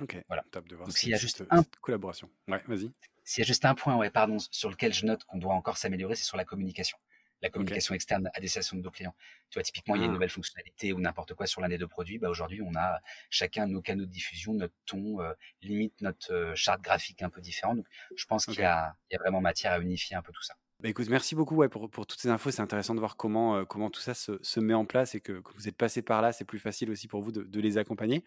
[0.00, 0.44] Ok, voilà.
[0.50, 0.88] top de voir.
[0.88, 1.62] Donc s'il y a juste un...
[1.80, 2.30] collaboration.
[2.48, 2.90] Ouais, vas-y.
[3.24, 5.76] S'il y a juste un point, ouais, pardon, sur lequel je note qu'on doit encore
[5.76, 6.98] s'améliorer, c'est sur la communication.
[7.42, 9.14] La communication externe à destination de nos clients.
[9.48, 10.14] Tu vois, typiquement, il y a une ah.
[10.14, 12.18] nouvelle fonctionnalité ou n'importe quoi sur l'un des deux produits.
[12.18, 15.32] Bah, aujourd'hui, on a chacun nos canaux de diffusion, notre ton, euh,
[15.62, 17.78] limite notre euh, charte graphique un peu différente.
[17.78, 20.54] Donc, je pense qu'il y, a vraiment matière à unifier un peu tout ça.
[20.80, 22.50] Bah, écoute, merci beaucoup ouais, pour, pour, toutes ces infos.
[22.50, 25.20] C'est intéressant de voir comment, euh, comment tout ça se, se, met en place et
[25.20, 26.32] que, vous êtes passé par là.
[26.32, 28.24] C'est plus facile aussi pour vous de, de les accompagner.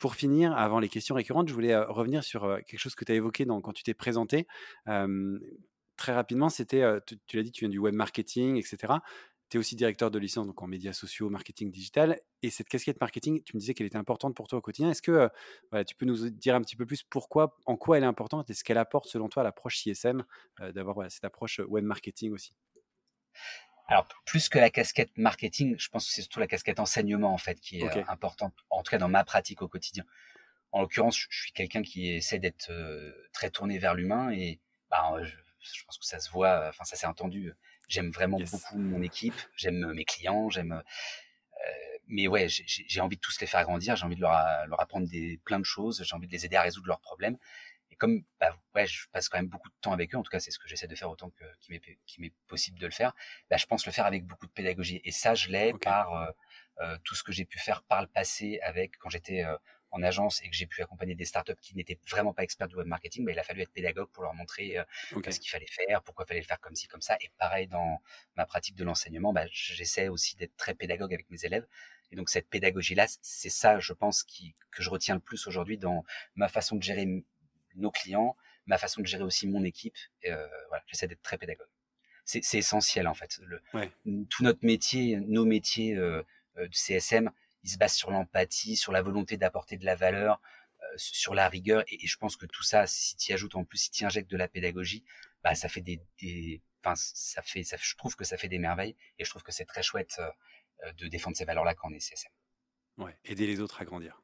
[0.00, 3.14] Pour finir, avant les questions récurrentes, je voulais revenir sur quelque chose que tu as
[3.14, 4.46] évoqué quand tu t'es présenté.
[5.96, 6.82] très rapidement, c'était,
[7.26, 8.94] tu, l'as dit, tu viens du web marketing, etc.
[9.50, 12.18] Tu es aussi directeur de licence donc en médias sociaux, marketing digital.
[12.42, 14.90] Et cette casquette marketing, tu me disais qu'elle était importante pour toi au quotidien.
[14.90, 15.28] Est-ce que
[15.86, 18.54] tu peux nous dire un petit peu plus pourquoi, en quoi elle est importante et
[18.54, 20.24] ce qu'elle apporte selon toi à l'approche CSM,
[20.72, 22.54] d'avoir cette approche web marketing aussi?
[23.90, 27.38] Alors, plus que la casquette marketing, je pense que c'est surtout la casquette enseignement, en
[27.38, 30.04] fait, qui est euh, importante, en tout cas dans ma pratique au quotidien.
[30.70, 34.60] En l'occurrence, je, suis quelqu'un qui essaie d'être euh, très tourné vers l'humain et
[34.92, 37.52] bah, je, pense que ça se voit, enfin, ça s'est entendu.
[37.88, 40.70] J'aime vraiment beaucoup mon équipe, j'aime mes clients, j'aime.
[40.72, 41.72] Euh,
[42.06, 44.32] mais ouais, j'ai envie de tous les faire grandir, j'ai envie de leur,
[44.68, 47.38] leur apprendre des, plein de choses, j'ai envie de les aider à résoudre leurs problèmes
[47.96, 50.40] comme bah, ouais, je passe quand même beaucoup de temps avec eux, en tout cas
[50.40, 53.14] c'est ce que j'essaie de faire autant que qu'il m'est possible de le faire,
[53.50, 55.00] bah, je pense le faire avec beaucoup de pédagogie.
[55.04, 56.30] Et ça, je l'ai par euh,
[56.80, 59.56] euh, tout ce que j'ai pu faire par le passé avec quand j'étais euh,
[59.90, 62.76] en agence et que j'ai pu accompagner des startups qui n'étaient vraiment pas experts du
[62.76, 64.76] web marketing, bah, il a fallu être pédagogue pour leur montrer
[65.10, 67.16] ce qu'il fallait faire, pourquoi il fallait le faire comme ci, comme ça.
[67.20, 68.00] Et pareil dans
[68.36, 71.66] ma pratique de l'enseignement, bah, j'essaie aussi d'être très pédagogue avec mes élèves.
[72.12, 75.78] Et donc cette pédagogie-là, c'est ça, je pense, qui, que je retiens le plus aujourd'hui
[75.78, 77.06] dans ma façon de gérer
[77.74, 79.96] nos clients, ma façon de gérer aussi mon équipe.
[80.26, 81.68] Euh, voilà, j'essaie d'être très pédagogue.
[82.24, 83.40] C'est essentiel en fait.
[83.42, 83.60] Le,
[84.28, 86.22] Tout notre métier, nos métiers euh,
[86.58, 87.30] euh du CSM,
[87.64, 90.40] ils se basent sur l'empathie, sur la volonté d'apporter de la valeur,
[90.96, 91.82] sur la rigueur.
[91.88, 94.30] Et, je pense que tout ça, si tu y ajoutes en plus, si tu injectes
[94.30, 95.04] de la pédagogie,
[95.42, 98.58] bah, ça fait des, des enfin, ça fait, ça, je trouve que ça fait des
[98.58, 100.20] merveilles et je trouve que c'est très chouette
[100.96, 102.30] de défendre ces valeurs-là quand on est CSM.
[102.98, 104.22] Ouais, aider les autres à grandir.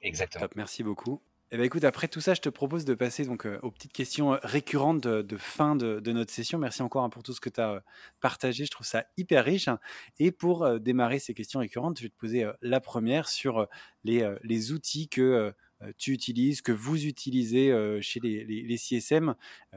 [0.00, 0.48] Exactement.
[0.54, 1.22] merci beaucoup.
[1.50, 4.38] Eh ben, écoute, après tout ça, je te propose de passer donc aux petites questions
[4.42, 6.58] récurrentes de, fin de, notre session.
[6.58, 7.84] Merci encore hein, pour tout ce que tu as
[8.20, 8.64] partagé.
[8.64, 9.68] Je trouve ça hyper riche.
[9.68, 9.78] Hein.
[10.18, 13.68] Et pour démarrer ces questions récurrentes, je vais te poser la première sur
[14.02, 15.52] les, outils que
[15.98, 19.34] tu utilises, que vous utilisez chez les, CSM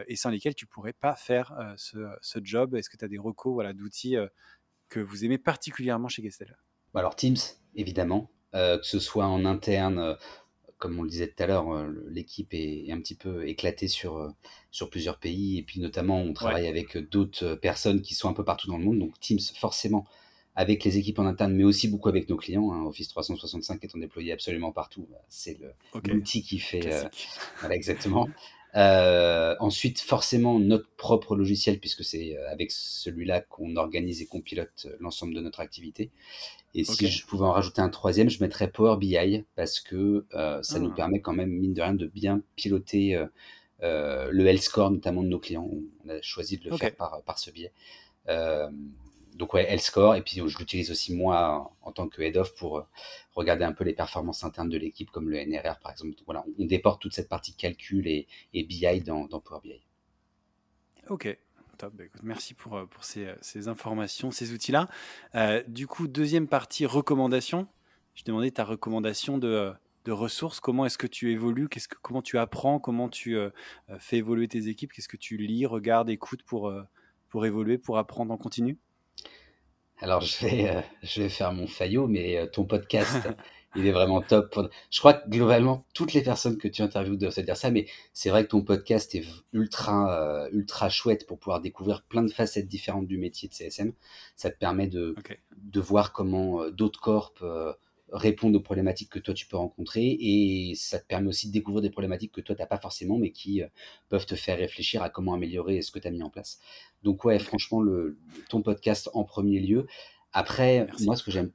[0.07, 2.76] et sans lesquels tu pourrais pas faire ce, job.
[2.76, 4.15] Est-ce que tu as des recos voilà, d'outils
[4.89, 6.57] que vous aimez particulièrement chez Gestel
[6.95, 7.38] Alors Teams,
[7.76, 10.18] évidemment, que ce soit en interne
[10.78, 14.17] comme on le disait tout à l'heure, euh, l'équipe est, un petit peu éclatée sur,
[14.17, 14.30] euh,
[14.71, 15.57] sur plusieurs pays.
[15.57, 18.84] Et puis notamment, on travaille avec d'autres personnes qui sont un peu partout dans le
[18.84, 18.99] monde.
[18.99, 20.05] Donc Teams, forcément,
[20.55, 22.71] avec les équipes en interne, mais aussi beaucoup avec nos clients.
[22.71, 22.86] Hein.
[22.86, 25.59] Office 365 étant déployé absolument partout, bah, c'est
[26.05, 26.93] l'outil qui fait...
[26.93, 27.03] Euh,
[27.59, 28.28] voilà, exactement.
[28.73, 35.34] ensuite, forcément, notre propre logiciel, puisque c'est avec celui-là qu'on organise et qu'on pilote l'ensemble
[35.34, 36.11] de notre activité.
[36.74, 40.61] Et si je pouvais en rajouter un troisième, je mettrais Power BI parce que euh,
[40.61, 40.95] ça nous ah.
[40.95, 43.26] permet quand même, mine de rien, de bien piloter euh,
[43.84, 45.70] euh, le health score, notamment de nos clients.
[46.05, 47.72] On a choisi de le faire par, par ce biais.
[49.36, 50.15] donc ouais, health score.
[50.15, 52.86] Et puis je l'utilise aussi moi en tant que head of pour
[53.34, 56.11] regarder un peu les performances internes de l'équipe, comme le NRR par exemple.
[56.11, 59.82] Donc, voilà, on déporte toute cette partie calcul et, et BI dans, dans Power BI.
[61.09, 61.38] Ok,
[61.78, 61.93] Top.
[61.95, 64.88] Bah, merci pour, euh, pour ces, euh, ces informations, ces outils-là.
[65.36, 67.67] Euh, du coup, deuxième partie, recommandation.
[68.15, 69.71] Je demandais ta recommandation de,
[70.05, 70.59] de ressources.
[70.59, 71.69] Comment est-ce que tu évolues?
[71.69, 72.80] Qu'est-ce que, Comment tu apprends?
[72.80, 73.38] Comment tu
[73.99, 74.91] fais évoluer tes équipes?
[74.91, 76.73] Qu'est-ce que tu lis, regardes, écoutes pour,
[77.30, 78.80] pour évoluer, pour apprendre en continu?
[79.99, 83.28] Alors je vais, je vais faire mon faillot, mais ton podcast
[83.78, 84.59] il est vraiment top.
[84.89, 87.86] Je crois que globalement, toutes les personnes que tu interviews doivent se dire ça, mais
[88.11, 89.23] c'est vrai que ton podcast est
[89.53, 93.93] ultra, euh, ultra chouette pour pouvoir découvrir plein de facettes différentes du métier de CSM.
[94.36, 95.15] Ça te permet de,
[95.55, 97.71] de voir comment euh, d'autres corps euh,
[98.11, 101.82] répondent aux problématiques que toi tu peux rencontrer et ça te permet aussi de découvrir
[101.82, 103.61] des problématiques que toi tu n'as pas forcément mais qui
[104.07, 106.61] peuvent te faire réfléchir à comment améliorer ce que tu as mis en place.
[107.03, 108.17] Donc ouais, franchement, le,
[108.49, 109.88] ton podcast en premier lieu.
[110.34, 111.51] Après, moi, ce que j'aime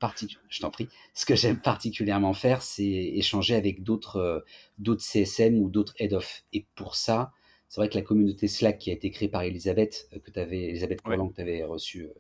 [0.49, 4.41] je t'en prie, ce que j'aime particulièrement faire, c'est échanger avec d'autres euh,
[4.79, 6.43] d'autres CSM ou d'autres head of.
[6.53, 7.33] Et pour ça,
[7.69, 10.41] c'est vrai que la communauté Slack qui a été créée par Elisabeth, euh, que tu
[10.41, 12.15] avais, Elisabeth que tu avais reçue euh,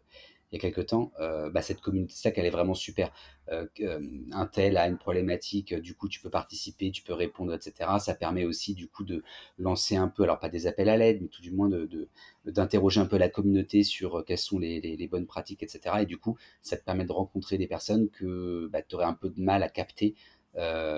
[0.52, 3.10] il y a quelques temps, euh, bah, cette communauté stack, elle est vraiment super.
[3.50, 4.00] Euh, euh,
[4.32, 7.90] un tel a une problématique, du coup, tu peux participer, tu peux répondre, etc.
[7.98, 9.22] Ça permet aussi, du coup, de
[9.58, 12.08] lancer un peu, alors pas des appels à l'aide, mais tout du moins de,
[12.44, 15.96] d'interroger un peu la communauté sur quelles sont les, bonnes pratiques, etc.
[16.02, 19.14] Et du coup, ça te permet de rencontrer des personnes que bah, tu aurais un
[19.14, 20.14] peu de mal à capter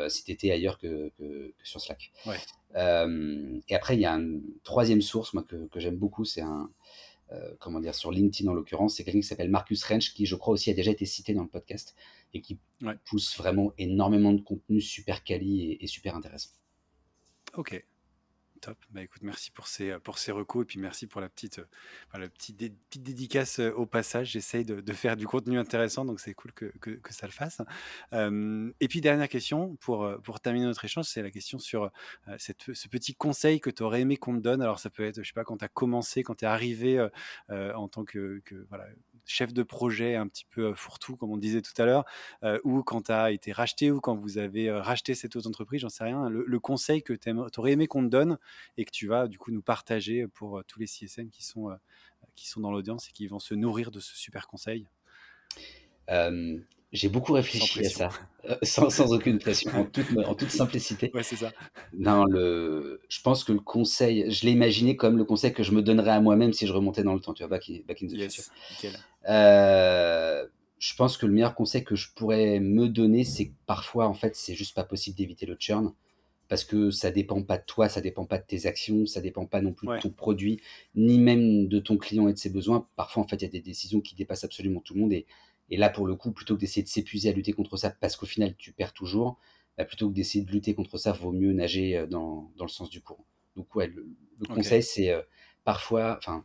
[0.09, 1.13] si tu étais ailleurs que,
[1.63, 2.11] sur Slack.
[2.75, 6.71] et après, il y a une troisième source, moi, que, que j'aime beaucoup, c'est un
[7.59, 10.55] comment dire, sur LinkedIn en l'occurrence, c'est quelqu'un qui s'appelle Marcus Rench, qui je crois
[10.55, 11.97] aussi a déjà été cité dans le podcast
[12.33, 12.59] et qui
[13.05, 16.51] pousse vraiment énormément de contenu super quali et, et super intéressant.
[17.55, 17.85] Ok,
[18.91, 21.59] Bah, écoute, merci pour ces, euh, pour ces recos et puis merci pour la petite,
[21.59, 24.31] euh, la petite, petite dédicace euh, au passage.
[24.31, 27.61] J'essaye de, faire du contenu intéressant, donc c'est cool que, que, ça le fasse.
[28.13, 31.91] et puis, dernière question pour, pour terminer notre échange, c'est la question sur
[32.39, 34.63] cette, ce petit conseil que tu aurais aimé qu'on te donne.
[34.63, 37.05] Alors, ça peut être, je sais pas, quand tu as commencé, quand tu es arrivé
[37.51, 38.87] en tant que, voilà,
[39.27, 42.05] chef de projet un petit peu fourre-tout, comme on disait tout à l'heure,
[42.63, 45.89] ou quand tu as été racheté, ou quand vous avez racheté cette autre entreprise, j'en
[45.89, 48.39] sais rien, le, conseil que tu aurais aimé qu'on te donne
[48.77, 51.71] et que tu vas du coup nous partager pour tous les CSM qui sont,
[52.35, 54.89] qui sont dans l'audience et qui vont se nourrir de ce super conseil
[56.95, 58.09] j'ai beaucoup réfléchi à ça,
[58.49, 61.11] euh, sans, sans, aucune pression, en toute, en toute simplicité.
[61.13, 61.53] Ouais, c'est ça.
[61.93, 65.73] Non, le, je pense que le conseil, je l'ai imaginé comme le conseil que je
[65.73, 68.01] me donnerais à moi-même si je remontais dans le temps, tu vois, back in, back
[68.03, 68.45] in the future.
[69.29, 70.47] Euh,
[70.79, 74.15] je pense que le meilleur conseil que je pourrais me donner, c'est que parfois, en
[74.15, 75.93] fait, c'est juste pas possible d'éviter le churn.
[76.55, 79.45] Parce que ça dépend pas de toi, ça dépend pas de tes actions, ça dépend
[79.45, 80.61] pas non plus de ton produit,
[80.95, 82.87] ni même de ton client et de ses besoins.
[82.95, 85.27] Parfois, en fait, il y a des décisions qui dépassent absolument tout le monde et
[85.69, 88.15] et là, pour le coup, plutôt que d'essayer de s'épuiser à lutter contre ça, parce
[88.15, 89.41] qu'au final, tu perds toujours,
[89.77, 92.71] bah, plutôt que d'essayer de lutter contre ça, vaut mieux nager euh, dans, dans le
[92.71, 93.27] sens du courant.
[93.57, 94.07] Donc, ouais, le,
[94.47, 95.23] conseil, c'est euh,
[95.65, 96.45] parfois, enfin,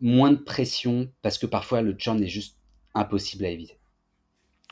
[0.00, 2.56] moins de pression, parce que parfois, le churn est juste
[2.94, 3.78] impossible à éviter.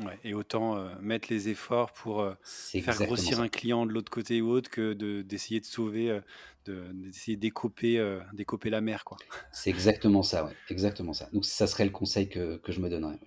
[0.00, 4.40] Ouais, et autant euh, mettre les efforts pour faire grossir un client de l'autre côté
[4.40, 6.20] ou autre que d'essayer de, sauver,
[6.64, 9.04] d'essayer de, d'écoper, d'écoper la mer.
[9.04, 9.18] quoi.
[9.52, 11.28] C'est exactement ça, ouais, exactement ça.
[11.32, 13.20] Donc ça serait le conseil que, que je me donnerais.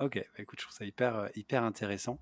[0.00, 2.18] Ok, bah, écoute, je trouve ça hyper, hyper intéressant.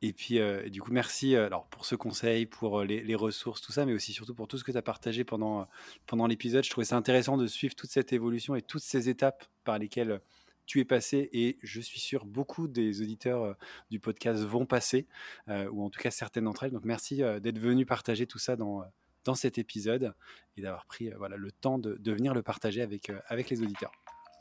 [0.00, 3.72] Et puis, euh, du coup, merci alors, pour ce conseil, pour les, les, ressources, tout
[3.72, 5.68] ça, mais aussi surtout pour tout ce que tu as partagé pendant,
[6.06, 6.64] pendant l'épisode.
[6.64, 10.20] Je trouvais ça intéressant de suivre toute cette évolution et toutes ces étapes par lesquelles
[10.68, 13.56] tu es passé et je suis sûr beaucoup des auditeurs
[13.90, 15.08] du podcast vont passer,
[15.48, 16.72] ou en tout cas certaines d'entre elles.
[16.72, 18.84] Donc merci d'être venu partager tout ça dans,
[19.24, 20.14] dans cet épisode
[20.56, 23.92] et d'avoir pris voilà, le temps de, de, venir le partager avec, avec les auditeurs.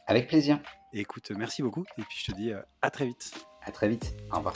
[0.05, 0.59] Avec plaisir.
[0.93, 2.51] écoute, merci beaucoup et puis je te dis
[2.81, 3.33] à très vite.
[3.63, 4.13] À très vite.
[4.31, 4.55] Au revoir.